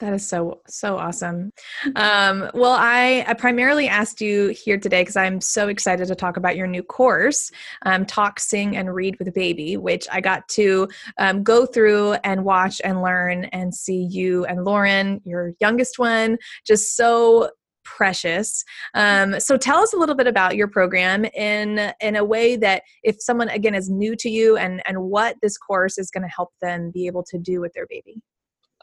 That 0.00 0.12
is 0.12 0.26
so 0.26 0.60
so 0.66 0.96
awesome. 0.98 1.52
Um, 1.94 2.50
well, 2.52 2.76
I, 2.76 3.24
I 3.28 3.34
primarily 3.34 3.86
asked 3.86 4.20
you 4.20 4.48
here 4.48 4.76
today 4.76 5.02
because 5.02 5.16
I'm 5.16 5.40
so 5.40 5.68
excited 5.68 6.08
to 6.08 6.16
talk 6.16 6.36
about 6.36 6.56
your 6.56 6.66
new 6.66 6.82
course, 6.82 7.52
um, 7.86 8.04
Talk, 8.04 8.40
Sing, 8.40 8.76
and 8.76 8.92
Read 8.92 9.16
with 9.20 9.28
a 9.28 9.32
Baby, 9.32 9.76
which 9.76 10.08
I 10.10 10.20
got 10.20 10.48
to 10.50 10.88
um, 11.18 11.44
go 11.44 11.64
through 11.64 12.14
and 12.24 12.44
watch 12.44 12.80
and 12.82 13.02
learn 13.02 13.44
and 13.46 13.72
see 13.72 14.08
you 14.10 14.44
and 14.46 14.64
Lauren, 14.64 15.20
your 15.24 15.52
youngest 15.60 15.98
one, 15.98 16.38
just 16.66 16.96
so 16.96 17.50
precious. 17.84 18.64
Um, 18.94 19.38
so 19.40 19.56
tell 19.56 19.78
us 19.78 19.92
a 19.92 19.96
little 19.96 20.14
bit 20.14 20.26
about 20.26 20.56
your 20.56 20.68
program 20.68 21.24
in 21.24 21.92
in 22.00 22.16
a 22.16 22.24
way 22.24 22.56
that 22.56 22.82
if 23.02 23.20
someone 23.20 23.48
again 23.48 23.74
is 23.74 23.88
new 23.90 24.16
to 24.16 24.28
you 24.28 24.56
and 24.56 24.82
and 24.86 25.00
what 25.02 25.36
this 25.42 25.56
course 25.56 25.98
is 25.98 26.10
going 26.10 26.22
to 26.22 26.28
help 26.28 26.50
them 26.60 26.90
be 26.90 27.06
able 27.06 27.22
to 27.24 27.38
do 27.38 27.60
with 27.60 27.72
their 27.74 27.86
baby. 27.88 28.22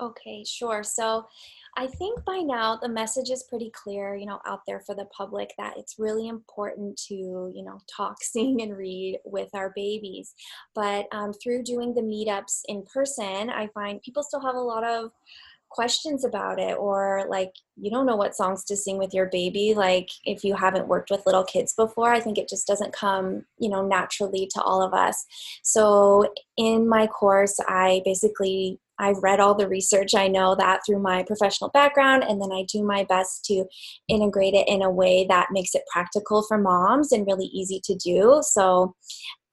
Okay, 0.02 0.44
sure. 0.44 0.84
So 0.84 1.28
I 1.78 1.88
think 1.88 2.26
by 2.26 2.40
now 2.40 2.76
the 2.76 2.90
message 2.90 3.30
is 3.30 3.44
pretty 3.44 3.72
clear, 3.72 4.16
you 4.16 4.26
know, 4.26 4.40
out 4.46 4.62
there 4.68 4.82
for 4.82 4.96
the 4.96 5.06
public 5.06 5.54
that 5.58 5.78
it's 5.78 6.00
really 6.00 6.28
important 6.28 6.98
to, 7.08 7.14
you 7.14 7.64
know, 7.64 7.80
talk, 7.96 8.18
sing, 8.24 8.62
and 8.62 8.76
read 8.76 9.20
with 9.26 9.50
our 9.54 9.72
babies. 9.76 10.34
But 10.74 11.06
um, 11.12 11.34
through 11.34 11.64
doing 11.64 11.94
the 11.94 12.02
meetups 12.02 12.62
in 12.68 12.84
person, 12.92 13.50
I 13.50 13.68
find 13.74 14.02
people 14.02 14.24
still 14.24 14.42
have 14.42 14.56
a 14.56 14.60
lot 14.60 14.84
of 14.84 15.12
questions 15.72 16.26
about 16.26 16.60
it 16.60 16.78
or 16.78 17.26
like 17.30 17.52
you 17.78 17.90
don't 17.90 18.06
know 18.06 18.18
what 18.18 18.36
songs 18.36 18.64
to 18.66 18.76
sing 18.76 18.98
with 18.98 19.14
your 19.14 19.28
baby 19.28 19.74
like 19.74 20.10
if 20.26 20.44
you 20.44 20.54
haven't 20.54 20.88
worked 20.88 21.10
with 21.10 21.26
little 21.26 21.46
kids 21.46 21.74
before 21.74 22.12
i 22.12 22.20
think 22.20 22.38
it 22.38 22.50
just 22.50 22.68
doesn't 22.68 22.94
come 22.94 23.46
you 23.58 23.70
know 23.70 23.88
naturally 23.88 24.48
to 24.54 24.62
all 24.62 24.82
of 24.82 24.94
us. 24.94 25.26
So 25.64 26.28
in 26.58 26.88
my 26.88 27.08
course 27.08 27.58
i 27.68 28.02
basically 28.04 28.80
I've 29.02 29.22
read 29.24 29.40
all 29.40 29.56
the 29.56 29.68
research. 29.68 30.14
I 30.16 30.28
know 30.28 30.56
that 30.56 30.82
through 30.86 31.00
my 31.00 31.24
professional 31.24 31.72
background, 31.72 32.24
and 32.24 32.42
then 32.42 32.52
I 32.52 32.66
do 32.72 32.84
my 32.84 33.04
best 33.04 33.44
to 33.46 33.66
integrate 34.08 34.54
it 34.54 34.68
in 34.68 34.82
a 34.82 34.92
way 34.92 35.26
that 35.28 35.48
makes 35.52 35.74
it 35.74 35.84
practical 35.92 36.44
for 36.48 36.58
moms 36.58 37.12
and 37.12 37.26
really 37.26 37.48
easy 37.48 37.82
to 37.84 37.96
do. 37.96 38.42
So 38.44 38.96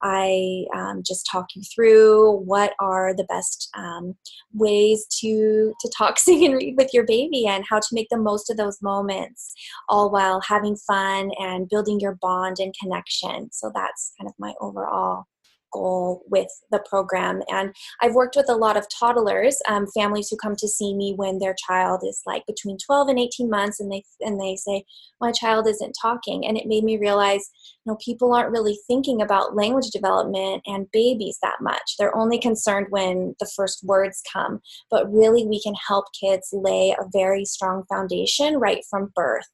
I 0.01 0.63
um, 0.73 1.01
just 1.05 1.27
talk 1.29 1.47
you 1.55 1.61
through 1.75 2.37
what 2.45 2.73
are 2.79 3.13
the 3.13 3.25
best 3.25 3.69
um, 3.75 4.15
ways 4.53 5.05
to 5.19 5.73
to 5.79 5.91
talk, 5.97 6.19
sing, 6.19 6.45
and 6.45 6.55
read 6.55 6.75
with 6.77 6.93
your 6.93 7.05
baby, 7.05 7.47
and 7.47 7.65
how 7.69 7.79
to 7.79 7.87
make 7.91 8.07
the 8.09 8.17
most 8.17 8.49
of 8.49 8.57
those 8.57 8.81
moments, 8.81 9.53
all 9.89 10.11
while 10.11 10.41
having 10.41 10.75
fun 10.87 11.31
and 11.39 11.69
building 11.69 11.99
your 11.99 12.17
bond 12.21 12.57
and 12.59 12.73
connection. 12.81 13.49
So 13.51 13.71
that's 13.73 14.13
kind 14.17 14.29
of 14.29 14.33
my 14.37 14.53
overall 14.61 15.25
goal 15.71 16.23
with 16.27 16.47
the 16.71 16.83
program. 16.89 17.41
And 17.49 17.73
I've 18.01 18.15
worked 18.15 18.35
with 18.35 18.49
a 18.49 18.55
lot 18.55 18.77
of 18.77 18.87
toddlers, 18.89 19.61
um, 19.67 19.87
families 19.87 20.29
who 20.29 20.37
come 20.37 20.55
to 20.57 20.67
see 20.67 20.93
me 20.95 21.13
when 21.15 21.39
their 21.39 21.55
child 21.67 22.01
is 22.03 22.21
like 22.25 22.45
between 22.45 22.77
12 22.77 23.09
and 23.09 23.19
18 23.19 23.49
months, 23.49 23.79
and 23.79 23.91
they 23.91 24.03
and 24.21 24.39
they 24.39 24.55
say, 24.55 24.85
"My 25.21 25.31
child 25.31 25.67
isn't 25.67 25.95
talking," 26.01 26.45
and 26.45 26.57
it 26.57 26.67
made 26.67 26.83
me 26.83 26.97
realize, 26.97 27.49
you 27.85 27.91
know, 27.91 27.97
people 28.03 28.33
aren't 28.33 28.51
really 28.51 28.79
thinking 28.87 29.21
about 29.21 29.55
language 29.55 29.89
development 29.91 30.63
and 30.65 30.91
babies 30.91 31.37
that 31.41 31.61
much. 31.61 31.95
They're 31.97 32.15
only 32.15 32.39
concerned 32.39 32.87
when 32.89 33.35
the 33.39 33.49
first 33.55 33.83
words 33.83 34.21
come, 34.31 34.61
but 34.89 35.11
really, 35.11 35.45
we 35.45 35.61
can 35.61 35.75
help 35.87 36.05
kids 36.19 36.49
lay 36.53 36.91
a 36.91 37.07
very 37.11 37.45
strong 37.45 37.83
foundation 37.89 38.57
right 38.57 38.83
from 38.89 39.11
birth. 39.15 39.47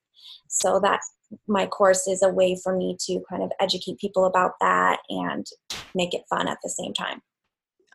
So 0.47 0.79
that 0.81 0.99
my 1.47 1.65
course 1.65 2.07
is 2.07 2.21
a 2.21 2.29
way 2.29 2.57
for 2.63 2.75
me 2.75 2.97
to 3.05 3.19
kind 3.29 3.43
of 3.43 3.51
educate 3.59 3.97
people 3.97 4.25
about 4.25 4.53
that 4.61 4.99
and 5.09 5.45
make 5.93 6.13
it 6.13 6.23
fun 6.29 6.47
at 6.47 6.57
the 6.63 6.69
same 6.69 6.93
time. 6.93 7.21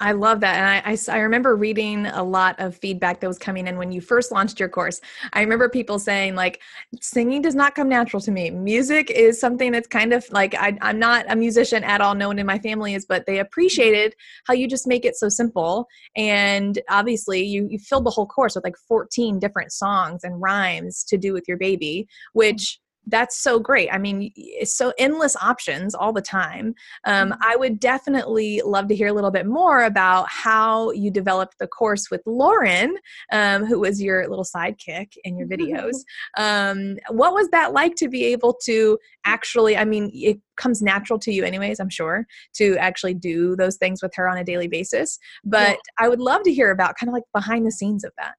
I 0.01 0.13
love 0.13 0.41
that. 0.41 0.57
And 0.57 0.67
I, 0.67 0.93
I, 0.93 1.19
I, 1.19 1.21
remember 1.21 1.57
reading 1.57 2.07
a 2.07 2.23
lot 2.23 2.59
of 2.59 2.75
feedback 2.75 3.21
that 3.21 3.29
was 3.29 3.39
coming 3.39 3.67
in 3.67 3.77
when 3.77 3.93
you 3.93 4.01
first 4.01 4.33
launched 4.33 4.59
your 4.59 4.71
course. 4.71 5.01
I 5.35 5.43
remember 5.43 5.69
people 5.69 5.99
saying, 5.99 6.35
like, 6.35 6.63
singing 7.03 7.43
does 7.43 7.55
not 7.55 7.75
come 7.75 7.89
natural 7.89 8.23
to 8.23 8.31
me. 8.31 8.49
Music 8.49 9.11
is 9.11 9.39
something 9.39 9.73
that's 9.73 9.87
kind 9.87 10.15
of 10.15 10.25
like, 10.33 10.55
I, 10.55 10.79
I'm 10.81 10.99
not 10.99 11.27
a 11.29 11.37
musician 11.37 11.85
at 11.85 12.01
all. 12.01 12.15
No 12.15 12.29
one 12.29 12.39
in 12.39 12.47
my 12.47 12.59
family 12.59 12.95
is, 12.95 13.05
but 13.05 13.27
they 13.27 13.41
appreciated 13.41 14.15
how 14.47 14.55
you 14.55 14.67
just 14.67 14.87
make 14.87 15.05
it 15.05 15.17
so 15.17 15.29
simple. 15.29 15.87
And 16.17 16.79
obviously, 16.89 17.43
you, 17.45 17.69
you 17.71 17.79
filled 17.79 18.07
the 18.07 18.11
whole 18.11 18.27
course 18.27 18.55
with 18.55 18.65
like 18.65 18.77
14 18.89 19.39
different 19.39 19.71
songs 19.71 20.25
and 20.25 20.41
rhymes 20.41 21.05
to 21.05 21.19
do 21.19 21.35
with 21.35 21.45
your 21.47 21.59
baby, 21.59 22.07
mm-hmm. 22.09 22.39
which 22.39 22.81
that's 23.11 23.39
so 23.39 23.59
great. 23.59 23.89
I 23.93 23.99
mean, 23.99 24.33
it's 24.37 24.75
so 24.75 24.93
endless 24.99 25.37
options 25.37 25.95
all 25.95 26.13
the 26.13 26.23
time. 26.23 26.75
Um, 27.05 27.31
mm-hmm. 27.31 27.43
I 27.43 27.57
would 27.57 27.81
definitely 27.81 28.63
love 28.65 28.89
to 28.89 28.95
hear 28.95 29.09
a 29.09 29.13
little 29.13 29.31
bit 29.31 29.47
more 29.47 29.85
about 29.85 30.29
how 30.29 30.91
you 30.93 31.11
developed 31.11 31.59
the 31.59 31.67
course 31.67 32.11
with 32.11 32.23
Lauren, 32.27 32.97
um, 33.33 33.65
who 33.65 33.81
was 33.81 34.01
your 34.01 34.29
little 34.29 34.45
sidekick 34.45 35.15
in 35.25 35.37
your 35.37 35.49
videos. 35.55 35.97
Um, 36.39 36.97
what 37.09 37.35
was 37.35 37.49
that 37.51 37.73
like 37.73 37.97
to 37.97 38.09
be 38.09 38.25
able 38.25 38.55
to 38.65 38.99
actually? 39.25 39.77
I 39.77 39.85
mean, 39.85 40.11
it 40.15 40.41
comes 40.57 40.83
natural 40.83 41.19
to 41.21 41.33
you, 41.33 41.45
anyways. 41.45 41.81
I'm 41.81 41.91
sure 41.91 42.27
to 42.55 42.77
actually 42.77 43.15
do 43.15 43.57
those 43.57 43.77
things 43.77 44.03
with 44.03 44.15
her 44.15 44.29
on 44.29 44.39
a 44.39 44.45
daily 44.45 44.69
basis. 44.69 45.19
But 45.45 45.71
yeah. 45.71 45.77
I 45.99 46.09
would 46.09 46.21
love 46.21 46.43
to 46.45 46.53
hear 46.53 46.71
about 46.71 46.97
kind 46.99 47.09
of 47.09 47.15
like 47.15 47.25
behind 47.35 47.67
the 47.67 47.73
scenes 47.73 48.05
of 48.05 48.13
that. 48.19 48.35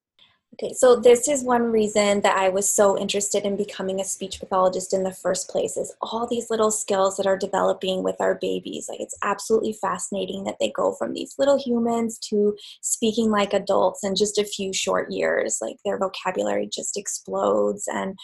Okay, 0.56 0.74
so 0.74 0.98
this 0.98 1.30
is 1.30 1.46
one 1.46 1.72
reason 1.72 2.20
that 2.22 2.36
I 2.36 2.50
was 2.50 2.70
so 2.70 2.98
interested 2.98 3.46
in 3.46 3.56
becoming 3.56 4.02
a 4.02 4.04
speech 4.04 4.38
pathologist 4.40 4.94
in 4.94 5.04
the 5.04 5.14
first 5.14 5.50
place 5.50 5.78
is 5.78 5.96
all 6.02 6.28
these 6.28 6.50
little 6.50 6.72
skills 6.72 7.16
that 7.16 7.26
are 7.26 7.38
developing 7.38 8.04
with 8.04 8.20
our 8.20 8.36
babies. 8.36 8.88
Like 8.90 9.00
it's 9.00 9.18
absolutely 9.24 9.72
fascinating 9.72 10.44
that 10.44 10.58
they 10.60 10.70
go 10.70 10.92
from 10.92 11.14
these 11.14 11.36
little 11.40 11.58
humans 11.58 12.18
to 12.30 12.58
speaking 12.82 13.32
like 13.32 13.54
adults 13.54 14.04
in 14.04 14.14
just 14.14 14.38
a 14.38 14.44
few 14.44 14.74
short 14.74 15.10
years. 15.10 15.60
Like 15.62 15.78
their 15.86 15.98
vocabulary 15.98 16.68
just 16.72 16.98
explodes. 16.98 17.88
And 17.88 18.18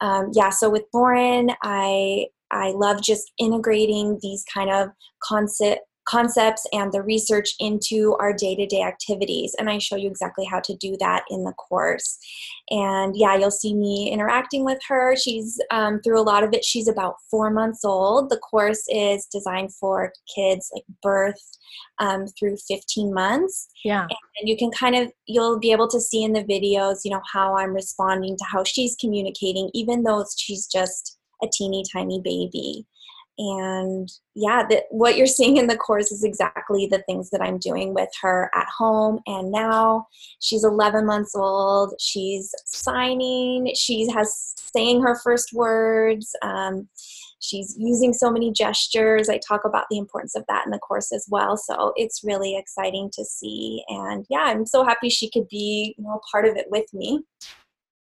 um, 0.00 0.30
yeah, 0.32 0.50
so 0.50 0.70
with 0.70 0.84
Lauren, 0.94 1.50
I 1.62 2.28
I 2.50 2.70
love 2.70 3.02
just 3.02 3.30
integrating 3.38 4.18
these 4.22 4.44
kind 4.52 4.70
of 4.70 4.88
concept 5.22 5.82
concepts 6.06 6.66
and 6.72 6.92
the 6.92 7.02
research 7.02 7.54
into 7.58 8.16
our 8.20 8.32
day-to-day 8.32 8.82
activities. 8.82 9.54
And 9.58 9.70
i 9.70 9.78
show 9.78 9.96
you 9.96 10.08
exactly 10.08 10.44
how 10.44 10.60
to 10.60 10.76
do 10.76 10.96
that 11.00 11.24
in 11.30 11.44
the 11.44 11.52
course. 11.52 12.18
And 12.70 13.16
yeah 13.16 13.36
you'll 13.36 13.50
see 13.50 13.74
me 13.74 14.10
interacting 14.10 14.64
with 14.64 14.78
her. 14.88 15.16
She's 15.16 15.60
um, 15.70 16.00
through 16.00 16.20
a 16.20 16.22
lot 16.22 16.44
of 16.44 16.52
it 16.52 16.64
she's 16.64 16.88
about 16.88 17.16
four 17.30 17.50
months 17.50 17.84
old. 17.84 18.30
The 18.30 18.38
course 18.38 18.84
is 18.88 19.26
designed 19.26 19.74
for 19.74 20.12
kids 20.34 20.70
like 20.74 20.84
birth 21.02 21.40
um, 21.98 22.26
through 22.38 22.56
15 22.68 23.12
months. 23.12 23.68
Yeah. 23.84 24.06
And 24.40 24.48
you 24.48 24.56
can 24.56 24.70
kind 24.70 24.96
of 24.96 25.12
you'll 25.26 25.58
be 25.58 25.72
able 25.72 25.88
to 25.88 26.00
see 26.00 26.22
in 26.22 26.32
the 26.32 26.44
videos 26.44 27.00
you 27.04 27.10
know 27.10 27.22
how 27.32 27.56
i'm 27.56 27.74
responding 27.74 28.36
to 28.36 28.44
how 28.44 28.64
she's 28.64 28.96
communicating 29.00 29.70
even 29.74 30.02
though 30.02 30.24
she's 30.36 30.66
just 30.66 31.18
a 31.42 31.46
teeny 31.52 31.84
tiny 31.92 32.20
baby 32.22 32.86
and 33.38 34.08
yeah 34.34 34.64
that 34.68 34.84
what 34.90 35.16
you're 35.16 35.26
seeing 35.26 35.56
in 35.56 35.66
the 35.66 35.76
course 35.76 36.12
is 36.12 36.22
exactly 36.22 36.86
the 36.86 37.02
things 37.06 37.30
that 37.30 37.42
i'm 37.42 37.58
doing 37.58 37.92
with 37.92 38.10
her 38.22 38.50
at 38.54 38.66
home 38.78 39.20
and 39.26 39.50
now. 39.50 40.06
She's 40.40 40.64
11 40.64 41.06
months 41.06 41.34
old. 41.34 41.94
She's 42.00 42.54
signing. 42.66 43.72
She 43.74 44.08
has 44.12 44.54
saying 44.56 45.02
her 45.02 45.18
first 45.22 45.52
words. 45.52 46.34
Um, 46.42 46.88
she's 47.40 47.74
using 47.78 48.12
so 48.12 48.30
many 48.30 48.52
gestures. 48.52 49.28
I 49.28 49.38
talk 49.38 49.64
about 49.64 49.86
the 49.90 49.98
importance 49.98 50.34
of 50.34 50.44
that 50.48 50.64
in 50.64 50.70
the 50.70 50.78
course 50.78 51.12
as 51.12 51.26
well. 51.28 51.56
So 51.56 51.92
it's 51.96 52.24
really 52.24 52.56
exciting 52.56 53.10
to 53.14 53.24
see. 53.24 53.84
And 53.88 54.26
yeah 54.30 54.44
i'm 54.44 54.66
so 54.66 54.84
happy 54.84 55.08
she 55.08 55.30
could 55.30 55.48
be 55.48 55.94
you 55.96 56.04
know 56.04 56.20
part 56.30 56.46
of 56.46 56.56
it 56.56 56.66
with 56.70 56.92
me 56.92 57.20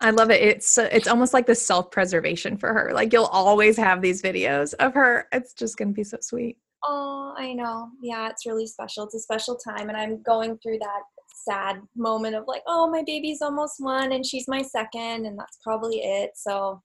I 0.01 0.11
love 0.11 0.31
it. 0.31 0.41
It's 0.41 0.79
it's 0.79 1.09
almost 1.09 1.35
like 1.35 1.47
the 1.47 1.55
self 1.55 1.91
preservation 1.91 2.57
for 2.57 2.73
her. 2.73 2.93
Like 2.95 3.13
you'll 3.13 3.27
always 3.27 3.77
have 3.77 4.01
these 4.01 4.23
videos 4.23 4.73
of 4.75 4.95
her. 4.95 5.27
It's 5.33 5.53
just 5.53 5.77
to 5.77 5.87
be 5.87 6.05
so 6.05 6.19
sweet. 6.21 6.57
Oh, 6.85 7.35
I 7.37 7.53
know. 7.53 7.91
Yeah, 8.03 8.29
it's 8.31 8.47
really 8.47 8.67
special. 8.67 9.05
It's 9.05 9.15
a 9.15 9.21
special 9.21 9.57
time, 9.57 9.91
and 9.91 9.97
I'm 9.97 10.23
going 10.23 10.59
through 10.59 10.79
that 10.79 11.03
sad 11.45 11.83
moment 11.95 12.35
of 12.35 12.45
like, 12.47 12.63
oh, 12.67 12.91
my 12.91 13.03
baby's 13.07 13.43
almost 13.43 13.75
one, 13.79 14.13
and 14.13 14.25
she's 14.25 14.49
my 14.49 14.63
second, 14.63 15.27
and 15.27 15.39
that's 15.39 15.59
probably 15.63 15.99
it. 15.99 16.31
So, 16.35 16.83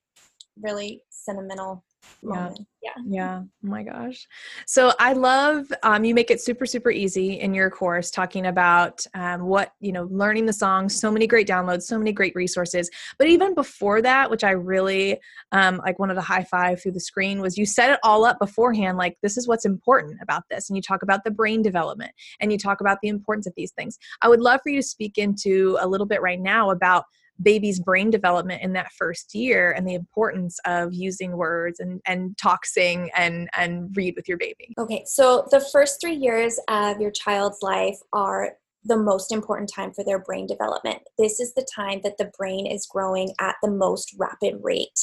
really 0.62 1.02
sentimental 1.10 1.84
moment. 2.24 2.60
Yeah. 2.60 2.66
Yeah. 3.08 3.42
Oh 3.44 3.68
my 3.68 3.84
gosh. 3.84 4.28
So 4.68 4.94
I 5.00 5.14
love 5.14 5.66
um, 5.84 6.06
you 6.06 6.14
make 6.14 6.30
it 6.32 6.40
super 6.40 6.66
super 6.66 6.92
easy 6.92 7.40
in 7.40 7.54
your 7.54 7.70
course 7.70 8.12
talking 8.12 8.46
about 8.46 9.06
um, 9.14 9.42
what 9.42 9.72
you 9.80 9.92
know 9.92 10.08
learning 10.12 10.46
the 10.46 10.54
songs. 10.54 11.00
So 11.00 11.12
many 11.12 11.28
great 11.28 11.48
downloads, 11.48 11.84
so 11.84 11.98
many 11.98 12.12
great 12.12 12.34
resources. 12.36 12.90
But 13.18 13.28
even 13.28 13.54
before 13.56 14.02
that, 14.04 14.30
which 14.30 14.44
I 14.44 14.52
really 14.52 15.20
um, 15.52 15.82
like 15.84 16.00
wanted 16.00 16.14
to 16.16 16.22
high 16.22 16.44
five 16.44 16.82
through 16.82 16.94
the 16.94 17.00
screen 17.00 17.42
was 17.42 17.58
you 17.58 17.66
set 17.66 17.90
it 17.90 18.00
all 18.04 18.24
up 18.24 18.40
beforehand. 18.40 18.98
Like 18.98 19.18
this 19.22 19.36
is 19.36 19.48
what's 19.48 19.66
important 19.66 20.18
about 20.22 20.44
this, 20.50 20.70
and 20.70 20.78
you 20.78 20.82
talk 20.82 21.02
about 21.02 21.24
the 21.24 21.32
brain 21.32 21.62
development 21.62 22.12
and 22.40 22.52
you 22.52 22.58
talk 22.58 22.82
about 22.82 23.00
the 23.02 23.10
importance 23.10 23.48
of 23.48 23.54
these 23.58 23.72
things. 23.72 23.98
I 24.22 24.30
would 24.30 24.42
love 24.42 24.62
for 24.64 24.70
you 24.70 24.82
to 24.82 24.88
speak 24.88 25.18
into 25.18 25.78
a 25.82 25.88
little 25.88 26.08
bit 26.08 26.22
right 26.22 26.40
now 26.40 26.70
about 26.70 27.06
baby's 27.42 27.80
brain 27.80 28.10
development 28.10 28.62
in 28.62 28.74
that 28.74 28.92
first 28.94 29.36
year 29.36 29.72
and 29.72 29.88
the 29.88 29.94
importance 29.94 30.58
of 30.66 30.94
using 30.94 31.36
words 31.36 31.80
and, 31.80 32.02
and 32.06 32.38
talk 32.38 32.66
sing 32.66 33.10
and 33.16 33.50
and 33.58 33.96
read 33.96 34.16
with 34.16 34.28
your 34.28 34.38
baby. 34.38 34.74
Okay 34.78 35.04
so 35.06 35.48
the 35.52 35.60
first 35.72 36.00
three 36.00 36.16
years 36.16 36.60
of 36.70 37.00
your 37.00 37.12
child's 37.12 37.62
life 37.62 37.98
are 38.14 38.54
the 38.86 38.98
most 38.98 39.32
important 39.32 39.70
time 39.74 39.92
for 39.92 40.04
their 40.04 40.20
brain 40.20 40.46
development. 40.46 41.00
This 41.18 41.40
is 41.40 41.54
the 41.54 41.68
time 41.76 42.02
that 42.04 42.18
the 42.18 42.32
brain 42.38 42.68
is 42.68 42.86
growing 42.86 43.34
at 43.40 43.56
the 43.62 43.72
most 43.72 44.16
rapid 44.18 44.60
rate. 44.62 45.00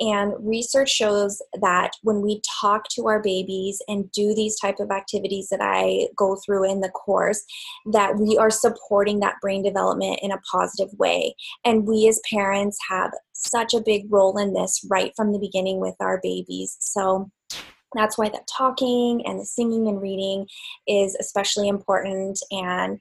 And 0.00 0.32
research 0.40 0.90
shows 0.90 1.42
that 1.60 1.92
when 2.02 2.22
we 2.22 2.40
talk 2.60 2.88
to 2.90 3.06
our 3.06 3.22
babies 3.22 3.82
and 3.86 4.10
do 4.12 4.34
these 4.34 4.58
type 4.58 4.80
of 4.80 4.90
activities 4.90 5.48
that 5.50 5.60
I 5.60 6.08
go 6.16 6.36
through 6.44 6.70
in 6.70 6.80
the 6.80 6.88
course, 6.88 7.44
that 7.92 8.16
we 8.16 8.38
are 8.38 8.50
supporting 8.50 9.20
that 9.20 9.36
brain 9.42 9.62
development 9.62 10.20
in 10.22 10.32
a 10.32 10.40
positive 10.50 10.88
way. 10.98 11.34
And 11.64 11.86
we 11.86 12.08
as 12.08 12.20
parents 12.30 12.78
have 12.88 13.12
such 13.32 13.74
a 13.74 13.80
big 13.80 14.06
role 14.10 14.38
in 14.38 14.54
this 14.54 14.84
right 14.90 15.12
from 15.16 15.32
the 15.32 15.38
beginning 15.38 15.80
with 15.80 15.94
our 16.00 16.18
babies. 16.22 16.76
So 16.80 17.30
that's 17.94 18.18
why 18.18 18.28
the 18.28 18.40
talking 18.56 19.22
and 19.26 19.40
the 19.40 19.44
singing 19.44 19.88
and 19.88 20.00
reading 20.00 20.46
is 20.86 21.16
especially 21.20 21.68
important 21.68 22.38
and 22.50 23.00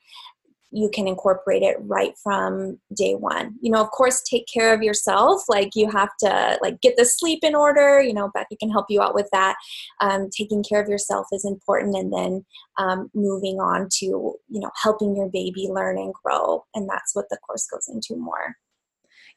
you 0.72 0.90
can 0.94 1.08
incorporate 1.08 1.64
it 1.64 1.78
right 1.82 2.14
from 2.22 2.78
day 2.96 3.16
one. 3.16 3.56
You 3.62 3.72
know 3.72 3.82
of 3.82 3.90
course 3.92 4.22
take 4.22 4.46
care 4.54 4.74
of 4.74 4.84
yourself. 4.84 5.44
Like 5.48 5.70
you 5.76 5.90
have 5.90 6.10
to 6.20 6.60
like 6.62 6.82
get 6.82 6.98
the 6.98 7.06
sleep 7.06 7.40
in 7.44 7.56
order. 7.56 8.02
You 8.02 8.14
know 8.14 8.30
becky 8.34 8.58
can 8.58 8.70
help 8.70 8.88
you 8.90 9.02
out 9.02 9.16
with 9.16 9.30
that. 9.32 9.56
Um, 10.02 10.30
taking 10.30 10.64
care 10.64 10.82
of 10.82 10.90
yourself 10.90 11.28
is 11.32 11.46
important 11.46 11.96
and 11.96 12.14
then 12.14 12.46
um, 12.78 13.10
moving 13.14 13.60
on 13.60 13.88
to 14.00 14.06
you 14.06 14.60
know 14.60 14.72
helping 14.82 15.16
your 15.16 15.30
baby 15.30 15.68
learn 15.70 15.98
and 15.98 16.14
grow 16.14 16.66
and 16.76 16.90
that's 16.90 17.16
what 17.16 17.26
the 17.30 17.38
course 17.38 17.66
goes 17.68 17.88
into 17.88 18.20
more. 18.22 18.56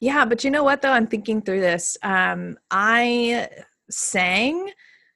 Yeah 0.01 0.25
but 0.25 0.43
you 0.43 0.51
know 0.51 0.65
what 0.65 0.83
though? 0.83 0.93
I'm 0.93 1.07
thinking 1.07 1.43
through 1.43 1.61
this. 1.61 1.97
Um, 2.03 2.59
i 2.71 3.49
sang 3.89 4.71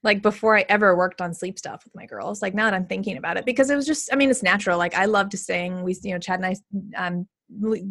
like 0.05 0.23
before 0.23 0.57
I 0.57 0.65
ever 0.69 0.97
worked 0.97 1.21
on 1.21 1.35
sleep 1.35 1.59
stuff 1.59 1.83
with 1.85 1.95
my 1.95 2.07
girls. 2.07 2.43
Like 2.43 2.55
now 2.55 2.67
that 2.67 2.75
I'm 2.75 2.87
thinking 2.87 3.17
about 3.17 3.37
it, 3.37 3.45
because 3.45 3.71
it 3.71 3.77
was 3.77 3.87
just, 3.87 4.13
I 4.13 4.17
mean, 4.17 4.31
it's 4.31 4.43
natural. 4.43 4.79
Like 4.79 4.95
I 4.95 5.07
love 5.07 5.31
to 5.31 5.37
sing. 5.37 5.83
We, 5.83 5.97
you 6.03 6.13
know, 6.13 6.19
Chad 6.19 6.41
and 6.41 6.57
I 6.95 7.07
um, 7.07 7.27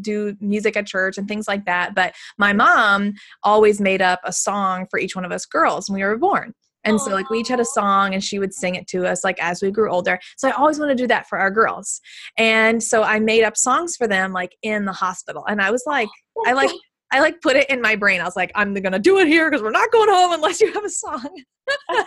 do 0.01 0.35
music 0.39 0.77
at 0.77 0.87
church 0.87 1.17
and 1.17 1.27
things 1.27 1.47
like 1.47 1.65
that. 1.65 1.95
But 1.95 2.13
my 2.37 2.53
mom 2.53 3.13
always 3.43 3.81
made 3.81 4.01
up 4.01 4.19
a 4.23 4.31
song 4.31 4.87
for 4.89 4.99
each 4.99 5.15
one 5.15 5.25
of 5.25 5.31
us 5.31 5.45
girls 5.45 5.89
when 5.89 5.99
we 5.99 6.05
were 6.05 6.17
born. 6.17 6.53
And 6.85 6.99
so 6.99 7.11
like 7.11 7.29
we 7.29 7.39
each 7.39 7.47
had 7.47 7.61
a 7.61 7.65
song 7.65 8.13
and 8.13 8.21
she 8.21 8.39
would 8.39 8.53
sing 8.53 8.75
it 8.75 8.87
to 8.87 9.07
us 9.07 9.23
like 9.23 9.41
as 9.41 9.61
we 9.61 9.71
grew 9.71 9.89
older. 9.89 10.19
So 10.35 10.49
I 10.49 10.51
always 10.51 10.79
want 10.79 10.89
to 10.89 10.95
do 10.95 11.07
that 11.07 11.27
for 11.27 11.39
our 11.39 11.49
girls. 11.49 12.01
And 12.37 12.83
so 12.83 13.03
I 13.03 13.19
made 13.19 13.43
up 13.43 13.55
songs 13.55 13.95
for 13.95 14.05
them 14.05 14.33
like 14.33 14.55
in 14.63 14.83
the 14.83 14.91
hospital. 14.91 15.45
And 15.47 15.61
I 15.61 15.71
was 15.71 15.83
like, 15.87 16.09
I 16.45 16.51
like 16.51 16.71
I 17.13 17.19
like 17.19 17.41
put 17.41 17.55
it 17.55 17.69
in 17.69 17.79
my 17.79 17.95
brain. 17.95 18.21
I 18.21 18.23
was 18.25 18.35
like, 18.35 18.51
I'm 18.55 18.73
gonna 18.73 18.97
do 18.97 19.19
it 19.19 19.27
here 19.27 19.49
because 19.49 19.61
we're 19.61 19.69
not 19.69 19.91
going 19.91 20.09
home 20.09 20.33
unless 20.33 20.59
you 20.59 20.73
have 20.73 20.83
a 20.83 20.89
song. 20.89 21.29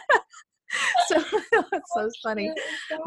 so 1.06 1.16
it's 1.52 1.92
so 1.94 2.10
funny. 2.24 2.52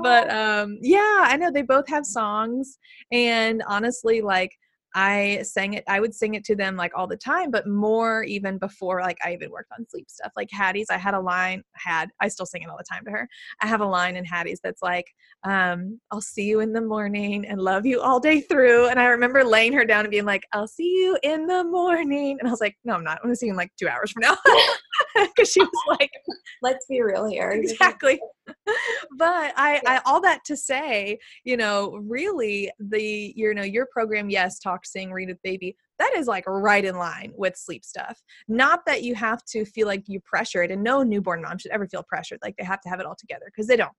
But 0.01 0.31
um 0.31 0.77
yeah, 0.81 1.23
I 1.23 1.35
know 1.35 1.51
they 1.51 1.61
both 1.61 1.89
have 1.89 2.05
songs 2.05 2.77
and 3.11 3.61
honestly 3.67 4.21
like 4.21 4.51
I 4.95 5.41
sang 5.43 5.73
it, 5.73 5.83
I 5.87 5.99
would 5.99 6.13
sing 6.13 6.35
it 6.35 6.43
to 6.45 6.55
them 6.55 6.75
like 6.75 6.91
all 6.95 7.07
the 7.07 7.17
time, 7.17 7.51
but 7.51 7.67
more 7.67 8.23
even 8.23 8.57
before 8.57 9.01
like 9.01 9.17
I 9.23 9.33
even 9.33 9.51
worked 9.51 9.71
on 9.77 9.87
sleep 9.87 10.09
stuff. 10.09 10.31
Like 10.35 10.49
Hattie's, 10.51 10.89
I 10.89 10.97
had 10.97 11.13
a 11.13 11.19
line, 11.19 11.63
had, 11.73 12.09
I 12.19 12.27
still 12.27 12.45
sing 12.45 12.63
it 12.63 12.69
all 12.69 12.77
the 12.77 12.83
time 12.83 13.05
to 13.05 13.11
her. 13.11 13.27
I 13.61 13.67
have 13.67 13.81
a 13.81 13.85
line 13.85 14.15
in 14.15 14.25
Hattie's 14.25 14.59
that's 14.63 14.81
like, 14.81 15.05
um, 15.43 15.99
I'll 16.11 16.21
see 16.21 16.43
you 16.43 16.59
in 16.59 16.73
the 16.73 16.81
morning 16.81 17.45
and 17.45 17.61
love 17.61 17.85
you 17.85 18.01
all 18.01 18.19
day 18.19 18.41
through. 18.41 18.87
And 18.87 18.99
I 18.99 19.05
remember 19.05 19.43
laying 19.43 19.73
her 19.73 19.85
down 19.85 20.01
and 20.01 20.11
being 20.11 20.25
like, 20.25 20.45
I'll 20.53 20.67
see 20.67 20.89
you 20.89 21.17
in 21.23 21.45
the 21.45 21.63
morning. 21.63 22.37
And 22.39 22.47
I 22.47 22.51
was 22.51 22.61
like, 22.61 22.75
no, 22.83 22.93
I'm 22.93 23.03
not. 23.03 23.17
I'm 23.17 23.23
going 23.23 23.33
to 23.33 23.37
see 23.37 23.45
you 23.45 23.53
in 23.53 23.57
like 23.57 23.71
two 23.79 23.87
hours 23.87 24.11
from 24.11 24.21
now. 24.21 24.37
Because 25.15 25.51
she 25.51 25.59
was 25.59 25.69
like, 25.99 26.11
let's 26.61 26.85
be 26.87 27.01
real 27.01 27.25
here. 27.25 27.51
Exactly. 27.51 28.19
but 29.17 29.53
I, 29.57 29.81
I, 29.85 30.01
all 30.05 30.21
that 30.21 30.43
to 30.45 30.55
say, 30.55 31.19
you 31.43 31.57
know, 31.57 31.99
really 32.03 32.71
the, 32.79 33.33
you 33.35 33.53
know, 33.53 33.63
your 33.63 33.87
program, 33.91 34.29
yes, 34.29 34.59
talk, 34.59 34.78
sing, 34.85 35.11
read 35.11 35.29
with 35.29 35.41
baby, 35.43 35.75
that 35.97 36.13
is 36.15 36.27
like 36.27 36.45
right 36.47 36.83
in 36.83 36.95
line 36.95 37.33
with 37.35 37.57
sleep 37.57 37.83
stuff. 37.83 38.21
Not 38.47 38.85
that 38.85 39.03
you 39.03 39.15
have 39.15 39.43
to 39.45 39.65
feel 39.65 39.87
like 39.87 40.03
you 40.07 40.19
pressured, 40.21 40.71
and 40.71 40.83
no 40.83 41.03
newborn 41.03 41.41
mom 41.41 41.57
should 41.57 41.71
ever 41.71 41.87
feel 41.87 42.03
pressured, 42.03 42.39
like 42.41 42.55
they 42.57 42.65
have 42.65 42.81
to 42.81 42.89
have 42.89 42.99
it 42.99 43.05
all 43.05 43.15
together 43.15 43.45
because 43.47 43.67
they 43.67 43.77
don't. 43.77 43.91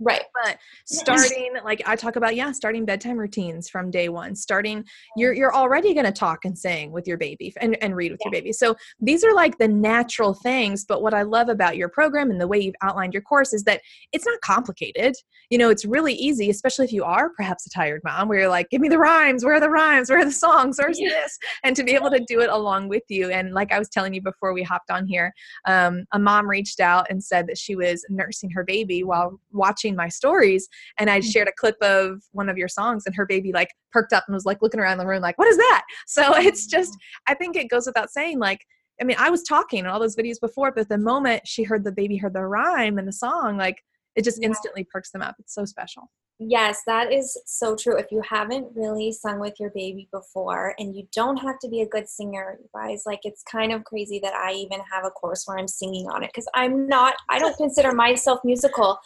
Right. 0.00 0.22
But 0.44 0.58
starting 0.86 1.54
like 1.64 1.82
I 1.86 1.96
talk 1.96 2.16
about, 2.16 2.36
yeah, 2.36 2.52
starting 2.52 2.84
bedtime 2.84 3.16
routines 3.16 3.68
from 3.68 3.90
day 3.90 4.08
one. 4.08 4.34
Starting 4.34 4.84
you're 5.16 5.32
you're 5.32 5.54
already 5.54 5.94
gonna 5.94 6.12
talk 6.12 6.44
and 6.44 6.56
sing 6.56 6.92
with 6.92 7.06
your 7.06 7.16
baby 7.16 7.52
and, 7.60 7.76
and 7.82 7.96
read 7.96 8.12
with 8.12 8.20
yeah. 8.22 8.26
your 8.26 8.32
baby. 8.32 8.52
So 8.52 8.76
these 9.00 9.24
are 9.24 9.34
like 9.34 9.58
the 9.58 9.68
natural 9.68 10.34
things. 10.34 10.84
But 10.84 11.02
what 11.02 11.14
I 11.14 11.22
love 11.22 11.48
about 11.48 11.76
your 11.76 11.88
program 11.88 12.30
and 12.30 12.40
the 12.40 12.46
way 12.46 12.58
you've 12.58 12.74
outlined 12.82 13.12
your 13.12 13.22
course 13.22 13.52
is 13.52 13.64
that 13.64 13.80
it's 14.12 14.26
not 14.26 14.40
complicated. 14.40 15.16
You 15.50 15.58
know, 15.58 15.70
it's 15.70 15.84
really 15.84 16.14
easy, 16.14 16.50
especially 16.50 16.84
if 16.84 16.92
you 16.92 17.04
are 17.04 17.30
perhaps 17.30 17.66
a 17.66 17.70
tired 17.70 18.02
mom 18.04 18.28
where 18.28 18.40
you're 18.40 18.48
like, 18.48 18.70
give 18.70 18.80
me 18.80 18.88
the 18.88 18.98
rhymes, 18.98 19.44
where 19.44 19.54
are 19.54 19.60
the 19.60 19.70
rhymes, 19.70 20.10
where 20.10 20.20
are 20.20 20.24
the 20.24 20.32
songs, 20.32 20.78
where's 20.78 21.00
yeah. 21.00 21.08
this? 21.08 21.38
And 21.64 21.74
to 21.74 21.84
be 21.84 21.94
able 21.94 22.10
to 22.10 22.20
do 22.20 22.40
it 22.40 22.50
along 22.50 22.88
with 22.88 23.04
you. 23.08 23.30
And 23.30 23.52
like 23.52 23.72
I 23.72 23.78
was 23.78 23.88
telling 23.88 24.14
you 24.14 24.22
before 24.22 24.52
we 24.52 24.62
hopped 24.62 24.90
on 24.90 25.06
here, 25.06 25.32
um, 25.66 26.04
a 26.12 26.18
mom 26.18 26.48
reached 26.48 26.80
out 26.80 27.06
and 27.10 27.22
said 27.22 27.46
that 27.48 27.58
she 27.58 27.74
was 27.74 28.04
nursing 28.08 28.50
her 28.50 28.64
baby 28.64 29.02
while 29.04 29.40
watching 29.52 29.87
watching 29.88 29.96
my 29.96 30.08
stories 30.08 30.68
and 30.98 31.10
I 31.10 31.20
mm. 31.20 31.32
shared 31.32 31.48
a 31.48 31.52
clip 31.58 31.76
of 31.82 32.22
one 32.32 32.48
of 32.48 32.56
your 32.56 32.68
songs 32.68 33.04
and 33.06 33.14
her 33.14 33.26
baby 33.26 33.52
like 33.52 33.70
perked 33.92 34.12
up 34.12 34.24
and 34.26 34.34
was 34.34 34.44
like 34.44 34.62
looking 34.62 34.80
around 34.80 34.98
the 34.98 35.06
room 35.06 35.22
like, 35.22 35.38
what 35.38 35.48
is 35.48 35.56
that? 35.56 35.84
So 36.06 36.34
it's 36.36 36.66
just, 36.66 36.96
I 37.26 37.34
think 37.34 37.56
it 37.56 37.70
goes 37.70 37.86
without 37.86 38.10
saying 38.10 38.38
like, 38.38 38.64
I 39.00 39.04
mean, 39.04 39.16
I 39.18 39.30
was 39.30 39.42
talking 39.42 39.80
in 39.80 39.86
all 39.86 40.00
those 40.00 40.16
videos 40.16 40.40
before, 40.40 40.72
but 40.72 40.88
the 40.88 40.98
moment 40.98 41.46
she 41.46 41.62
heard 41.62 41.84
the 41.84 41.92
baby 41.92 42.16
heard 42.16 42.34
the 42.34 42.44
rhyme 42.44 42.98
and 42.98 43.06
the 43.06 43.12
song, 43.12 43.56
like 43.56 43.82
it 44.16 44.24
just 44.24 44.40
yeah. 44.40 44.48
instantly 44.48 44.84
perks 44.84 45.12
them 45.12 45.22
up. 45.22 45.36
It's 45.38 45.54
so 45.54 45.64
special. 45.64 46.10
Yes, 46.40 46.82
that 46.86 47.12
is 47.12 47.36
so 47.46 47.74
true. 47.74 47.98
If 47.98 48.12
you 48.12 48.22
haven't 48.28 48.68
really 48.76 49.10
sung 49.10 49.40
with 49.40 49.54
your 49.58 49.70
baby 49.70 50.08
before, 50.12 50.72
and 50.78 50.94
you 50.94 51.08
don't 51.12 51.36
have 51.38 51.58
to 51.58 51.68
be 51.68 51.80
a 51.80 51.88
good 51.88 52.08
singer, 52.08 52.58
you 52.60 52.68
guys, 52.72 53.02
like 53.06 53.18
it's 53.24 53.42
kind 53.42 53.72
of 53.72 53.82
crazy 53.82 54.20
that 54.22 54.34
I 54.34 54.52
even 54.52 54.78
have 54.92 55.04
a 55.04 55.10
course 55.10 55.44
where 55.46 55.58
I'm 55.58 55.66
singing 55.66 56.06
on 56.06 56.22
it 56.22 56.30
because 56.32 56.48
I'm 56.54 56.86
not, 56.86 57.16
I 57.28 57.40
don't 57.40 57.56
consider 57.56 57.92
myself 57.92 58.38
musical 58.44 59.00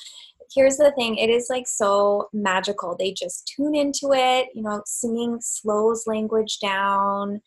here's 0.55 0.77
the 0.77 0.93
thing 0.93 1.17
it 1.17 1.31
is 1.31 1.49
like 1.51 1.67
so 1.67 2.29
magical. 2.33 2.97
They 2.99 3.13
just 3.13 3.51
tune 3.55 3.75
into 3.75 4.11
it 4.13 4.49
you 4.55 4.63
know 4.63 4.83
singing 4.87 5.39
slows 5.41 6.05
language 6.07 6.59
down. 6.61 7.41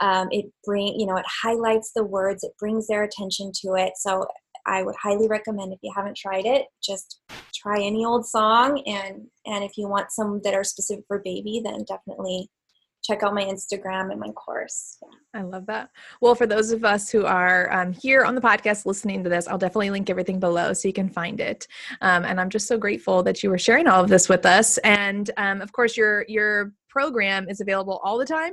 Um, 0.00 0.28
it 0.30 0.46
bring 0.64 0.98
you 0.98 1.06
know 1.06 1.16
it 1.16 1.26
highlights 1.42 1.92
the 1.94 2.04
words 2.04 2.44
it 2.44 2.52
brings 2.58 2.86
their 2.86 3.02
attention 3.02 3.52
to 3.62 3.74
it. 3.74 3.92
So 3.96 4.26
i 4.66 4.82
would 4.82 4.94
highly 5.02 5.26
recommend 5.26 5.72
if 5.72 5.78
you 5.82 5.90
haven't 5.96 6.14
tried 6.14 6.44
it 6.44 6.66
just 6.82 7.22
try 7.54 7.80
any 7.80 8.04
old 8.04 8.26
song. 8.26 8.82
And 8.86 9.26
and 9.46 9.64
if 9.64 9.72
you 9.76 9.88
want 9.88 10.12
some 10.12 10.40
that 10.44 10.54
are 10.54 10.64
specific 10.64 11.04
for 11.08 11.20
baby 11.24 11.60
then 11.64 11.84
definitely 11.88 12.48
check 13.02 13.22
out 13.22 13.34
my 13.34 13.44
Instagram 13.44 14.10
and 14.10 14.20
my 14.20 14.30
course. 14.30 14.98
Yeah. 15.02 15.40
I 15.40 15.42
love 15.42 15.66
that. 15.66 15.90
Well, 16.20 16.34
for 16.34 16.46
those 16.46 16.70
of 16.70 16.84
us 16.84 17.10
who 17.10 17.24
are 17.24 17.72
um, 17.72 17.92
here 17.92 18.24
on 18.24 18.34
the 18.34 18.40
podcast 18.40 18.86
listening 18.86 19.24
to 19.24 19.30
this, 19.30 19.48
I'll 19.48 19.58
definitely 19.58 19.90
link 19.90 20.10
everything 20.10 20.38
below 20.38 20.72
so 20.72 20.88
you 20.88 20.94
can 20.94 21.08
find 21.08 21.40
it. 21.40 21.66
Um, 22.00 22.24
and 22.24 22.40
I'm 22.40 22.50
just 22.50 22.66
so 22.66 22.78
grateful 22.78 23.22
that 23.22 23.42
you 23.42 23.50
were 23.50 23.58
sharing 23.58 23.86
all 23.86 24.02
of 24.02 24.10
this 24.10 24.28
with 24.28 24.44
us. 24.44 24.78
And 24.78 25.30
um, 25.36 25.60
of 25.60 25.72
course, 25.72 25.96
your 25.96 26.24
your 26.28 26.72
program 26.88 27.48
is 27.48 27.60
available 27.60 28.00
all 28.04 28.18
the 28.18 28.26
time. 28.26 28.52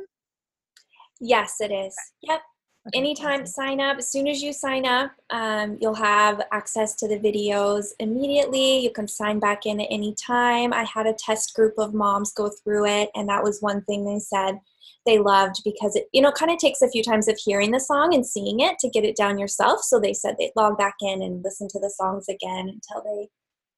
Yes, 1.19 1.55
it 1.59 1.71
is. 1.71 1.95
Yep. 2.21 2.41
Okay. 2.87 2.99
Anytime, 2.99 3.45
sign 3.45 3.81
up. 3.81 3.97
As 3.97 4.09
soon 4.09 4.27
as 4.27 4.41
you 4.41 4.53
sign 4.53 4.85
up, 4.85 5.11
um, 5.29 5.77
you'll 5.81 5.95
have 5.95 6.41
access 6.51 6.95
to 6.95 7.07
the 7.07 7.19
videos 7.19 7.87
immediately. 7.99 8.79
You 8.79 8.91
can 8.91 9.07
sign 9.07 9.39
back 9.39 9.65
in 9.65 9.81
at 9.81 9.87
any 9.89 10.15
time. 10.15 10.73
I 10.73 10.83
had 10.83 11.05
a 11.05 11.13
test 11.13 11.53
group 11.53 11.73
of 11.77 11.93
moms 11.93 12.31
go 12.33 12.49
through 12.49 12.85
it, 12.85 13.09
and 13.15 13.27
that 13.27 13.43
was 13.43 13.61
one 13.61 13.81
thing 13.83 14.05
they 14.05 14.19
said 14.19 14.59
they 15.05 15.17
loved 15.17 15.61
because 15.65 15.95
it, 15.95 16.07
you 16.13 16.21
know, 16.21 16.31
kind 16.31 16.51
of 16.51 16.59
takes 16.59 16.81
a 16.81 16.89
few 16.89 17.03
times 17.03 17.27
of 17.27 17.37
hearing 17.43 17.71
the 17.71 17.79
song 17.79 18.13
and 18.13 18.25
seeing 18.25 18.59
it 18.59 18.77
to 18.79 18.89
get 18.89 19.03
it 19.03 19.15
down 19.15 19.37
yourself. 19.37 19.81
So 19.81 19.99
they 19.99 20.13
said 20.13 20.35
they'd 20.37 20.51
log 20.55 20.77
back 20.77 20.95
in 21.01 21.21
and 21.21 21.43
listen 21.43 21.67
to 21.69 21.79
the 21.79 21.93
songs 21.97 22.27
again 22.29 22.69
until 22.69 23.03
they, 23.03 23.27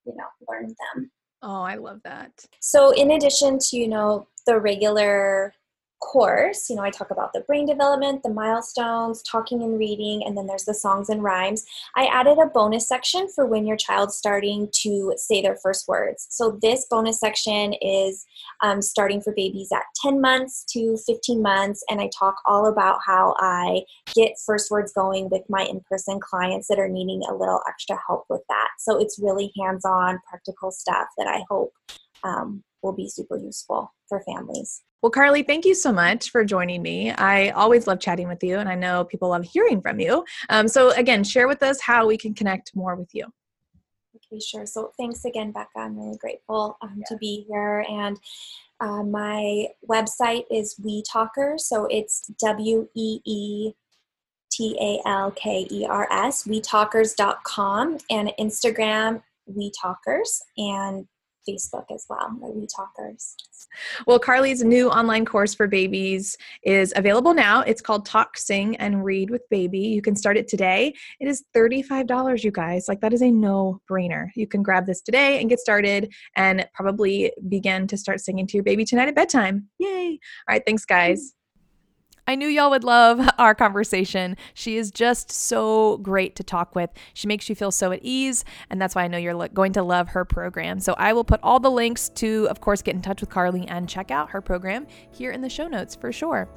you 0.05 0.15
know, 0.15 0.25
learned 0.47 0.75
them. 0.95 1.11
Oh, 1.41 1.61
I 1.61 1.75
love 1.75 2.01
that. 2.03 2.31
So, 2.59 2.91
in 2.91 3.11
addition 3.11 3.59
to, 3.59 3.77
you 3.77 3.87
know, 3.87 4.27
the 4.45 4.59
regular 4.59 5.53
course, 5.99 6.69
you 6.69 6.75
know, 6.75 6.83
I 6.83 6.89
talk 6.89 7.11
about 7.11 7.33
the 7.33 7.41
brain 7.41 7.65
development, 7.65 8.23
the 8.23 8.29
milestones, 8.29 9.21
talking 9.23 9.61
and 9.61 9.77
reading, 9.77 10.23
and 10.25 10.37
then 10.37 10.47
there's 10.47 10.65
the 10.65 10.73
songs 10.73 11.09
and 11.09 11.23
rhymes. 11.23 11.65
I 11.95 12.05
added 12.05 12.37
a 12.37 12.47
bonus 12.47 12.87
section 12.87 13.27
for 13.33 13.45
when 13.45 13.65
your 13.65 13.77
child's 13.77 14.15
starting 14.15 14.69
to 14.81 15.13
say 15.17 15.41
their 15.41 15.57
first 15.57 15.87
words. 15.87 16.27
So 16.29 16.57
this 16.61 16.85
bonus 16.89 17.19
section 17.19 17.73
is 17.81 18.25
um, 18.61 18.81
starting 18.81 19.21
for 19.21 19.33
babies 19.33 19.69
at 19.73 19.83
10 20.01 20.21
months 20.21 20.65
to 20.73 20.97
15 21.05 21.41
months, 21.41 21.83
and 21.89 22.01
I 22.01 22.09
talk 22.17 22.35
all 22.45 22.67
about 22.67 22.99
how 23.05 23.35
I 23.39 23.83
get 24.15 24.33
first 24.45 24.71
words 24.71 24.91
going 24.93 25.29
with 25.29 25.43
my 25.49 25.63
in 25.63 25.81
person 25.89 26.19
clients 26.19 26.67
that 26.67 26.79
are 26.79 26.89
needing 26.89 27.21
a 27.29 27.35
little 27.35 27.61
extra 27.67 27.97
help 28.07 28.25
with 28.29 28.41
that. 28.49 28.69
So 28.79 28.99
it's 28.99 29.19
really 29.19 29.51
hands 29.59 29.85
on, 29.85 30.19
practical 30.27 30.71
stuff 30.71 31.07
that 31.17 31.27
I 31.27 31.43
hope 31.49 31.73
um, 32.23 32.63
will 32.81 32.93
be 32.93 33.07
super 33.09 33.37
useful 33.37 33.93
for 34.07 34.21
families. 34.23 34.83
Well, 35.01 35.11
Carly, 35.11 35.43
thank 35.43 35.63
you 35.63 35.75
so 35.75 35.93
much 35.93 36.29
for 36.29 36.43
joining 36.43 36.81
me. 36.81 37.11
I 37.11 37.49
always 37.51 37.87
love 37.87 38.01
chatting 38.01 38.27
with 38.27 38.43
you, 38.43 38.59
and 38.59 38.67
I 38.67 38.75
know 38.75 39.05
people 39.05 39.29
love 39.29 39.45
hearing 39.45 39.81
from 39.81 39.99
you. 39.99 40.25
Um, 40.49 40.67
so, 40.67 40.91
again, 40.91 41.23
share 41.23 41.47
with 41.47 41.63
us 41.63 41.79
how 41.79 42.05
we 42.05 42.17
can 42.17 42.33
connect 42.33 42.75
more 42.75 42.95
with 42.95 43.09
you. 43.13 43.25
Okay, 44.15 44.41
sure. 44.41 44.65
So, 44.65 44.91
thanks 44.99 45.23
again, 45.23 45.51
Becca. 45.51 45.69
I'm 45.77 45.97
really 45.97 46.17
grateful 46.17 46.77
um, 46.81 46.95
yeah. 46.97 47.03
to 47.07 47.17
be 47.17 47.45
here. 47.47 47.85
And 47.89 48.17
uh, 48.81 49.03
my 49.03 49.67
website 49.89 50.43
is 50.51 50.75
Wee 50.83 51.01
Talkers. 51.09 51.65
So, 51.69 51.85
it's 51.85 52.29
W 52.41 52.89
E 52.93 53.21
E 53.25 53.71
T 54.51 54.77
A 54.81 55.07
L 55.07 55.31
K 55.31 55.65
E 55.71 55.85
R 55.85 56.09
S, 56.11 56.43
weetalkers.com, 56.43 57.99
and 58.09 58.33
Instagram, 58.37 59.23
Wee 59.45 59.71
Talkers. 59.81 60.41
And 60.57 61.07
Facebook 61.49 61.85
as 61.93 62.05
well, 62.09 62.37
the 62.41 62.51
Wee 62.51 62.67
Talkers. 62.67 63.35
Well, 64.07 64.19
Carly's 64.19 64.63
new 64.63 64.89
online 64.89 65.25
course 65.25 65.53
for 65.53 65.67
babies 65.67 66.37
is 66.63 66.93
available 66.95 67.33
now. 67.33 67.61
It's 67.61 67.81
called 67.81 68.05
Talk, 68.05 68.37
Sing, 68.37 68.75
and 68.77 69.03
Read 69.03 69.29
with 69.29 69.41
Baby. 69.49 69.79
You 69.79 70.01
can 70.01 70.15
start 70.15 70.37
it 70.37 70.47
today. 70.47 70.93
It 71.19 71.27
is 71.27 71.43
$35, 71.55 72.43
you 72.43 72.51
guys. 72.51 72.87
Like, 72.87 73.01
that 73.01 73.13
is 73.13 73.21
a 73.21 73.31
no 73.31 73.81
brainer. 73.89 74.27
You 74.35 74.47
can 74.47 74.63
grab 74.63 74.85
this 74.85 75.01
today 75.01 75.39
and 75.39 75.49
get 75.49 75.59
started 75.59 76.13
and 76.35 76.67
probably 76.73 77.31
begin 77.47 77.87
to 77.87 77.97
start 77.97 78.21
singing 78.21 78.47
to 78.47 78.57
your 78.57 78.63
baby 78.63 78.85
tonight 78.85 79.07
at 79.07 79.15
bedtime. 79.15 79.67
Yay! 79.79 80.19
All 80.47 80.53
right, 80.53 80.63
thanks, 80.65 80.85
guys. 80.85 81.33
I 82.29 82.35
knew 82.35 82.47
y'all 82.47 82.69
would 82.69 82.83
love 82.83 83.27
our 83.39 83.55
conversation. 83.55 84.37
She 84.53 84.77
is 84.77 84.91
just 84.91 85.31
so 85.31 85.97
great 85.97 86.35
to 86.35 86.43
talk 86.43 86.75
with. 86.75 86.91
She 87.15 87.27
makes 87.27 87.49
you 87.49 87.55
feel 87.55 87.71
so 87.71 87.91
at 87.91 88.01
ease, 88.03 88.45
and 88.69 88.79
that's 88.79 88.93
why 88.93 89.03
I 89.03 89.07
know 89.07 89.17
you're 89.17 89.47
going 89.47 89.73
to 89.73 89.81
love 89.81 90.09
her 90.09 90.25
program. 90.25 90.79
So 90.79 90.93
I 90.99 91.11
will 91.11 91.23
put 91.23 91.39
all 91.41 91.59
the 91.59 91.71
links 91.71 92.07
to, 92.09 92.47
of 92.51 92.61
course, 92.61 92.83
get 92.83 92.93
in 92.93 93.01
touch 93.01 93.21
with 93.21 93.31
Carly 93.31 93.67
and 93.67 93.89
check 93.89 94.11
out 94.11 94.29
her 94.29 94.41
program 94.41 94.85
here 95.09 95.31
in 95.31 95.41
the 95.41 95.49
show 95.49 95.67
notes 95.67 95.95
for 95.95 96.11
sure. 96.11 96.47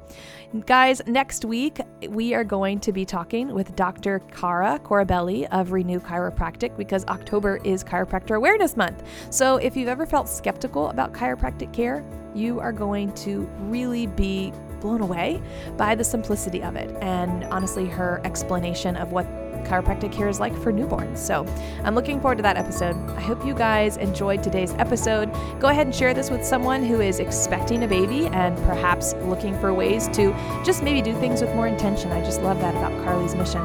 Guys, 0.67 1.01
next 1.07 1.43
week 1.43 1.79
we 2.07 2.35
are 2.35 2.43
going 2.43 2.79
to 2.81 2.91
be 2.91 3.03
talking 3.03 3.51
with 3.51 3.75
Dr. 3.75 4.19
Cara 4.31 4.77
Corabelli 4.77 5.47
of 5.49 5.71
Renew 5.71 5.99
Chiropractic 5.99 6.77
because 6.77 7.03
October 7.05 7.59
is 7.63 7.83
Chiropractor 7.83 8.37
Awareness 8.37 8.77
Month. 8.77 9.07
So 9.31 9.57
if 9.57 9.75
you've 9.75 9.89
ever 9.89 10.05
felt 10.05 10.29
skeptical 10.29 10.89
about 10.89 11.13
chiropractic 11.13 11.73
care, 11.73 12.05
you 12.35 12.59
are 12.59 12.71
going 12.71 13.11
to 13.13 13.49
really 13.61 14.05
be 14.05 14.53
blown 14.83 15.01
away 15.01 15.41
by 15.77 15.95
the 15.95 16.03
simplicity 16.03 16.61
of 16.61 16.75
it 16.75 16.95
and 17.01 17.43
honestly 17.45 17.85
her 17.87 18.21
explanation 18.23 18.95
of 18.95 19.11
what 19.11 19.25
chiropractic 19.63 20.11
care 20.11 20.27
is 20.27 20.39
like 20.39 20.53
for 20.61 20.71
newborns. 20.71 21.17
So 21.17 21.45
I'm 21.83 21.95
looking 21.95 22.19
forward 22.19 22.37
to 22.37 22.43
that 22.43 22.57
episode. 22.57 22.95
I 23.11 23.21
hope 23.21 23.45
you 23.45 23.55
guys 23.55 23.97
enjoyed 23.97 24.43
today's 24.43 24.73
episode. 24.73 25.31
Go 25.59 25.69
ahead 25.69 25.87
and 25.87 25.95
share 25.95 26.13
this 26.13 26.29
with 26.29 26.45
someone 26.45 26.83
who 26.83 27.01
is 27.01 27.19
expecting 27.19 27.83
a 27.83 27.87
baby 27.87 28.27
and 28.27 28.57
perhaps 28.65 29.13
looking 29.23 29.57
for 29.59 29.73
ways 29.73 30.07
to 30.09 30.33
just 30.63 30.83
maybe 30.83 31.01
do 31.01 31.17
things 31.19 31.41
with 31.41 31.53
more 31.55 31.67
intention. 31.67 32.11
I 32.11 32.21
just 32.23 32.41
love 32.41 32.59
that 32.59 32.75
about 32.75 32.91
Carly's 33.05 33.35
mission. 33.35 33.61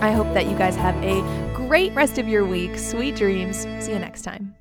I 0.00 0.12
hope 0.12 0.32
that 0.34 0.46
you 0.46 0.56
guys 0.56 0.76
have 0.76 0.94
a 1.02 1.20
great 1.54 1.92
rest 1.94 2.18
of 2.18 2.28
your 2.28 2.44
week. 2.44 2.78
Sweet 2.78 3.16
dreams. 3.16 3.66
See 3.80 3.92
you 3.92 3.98
next 3.98 4.22
time. 4.22 4.57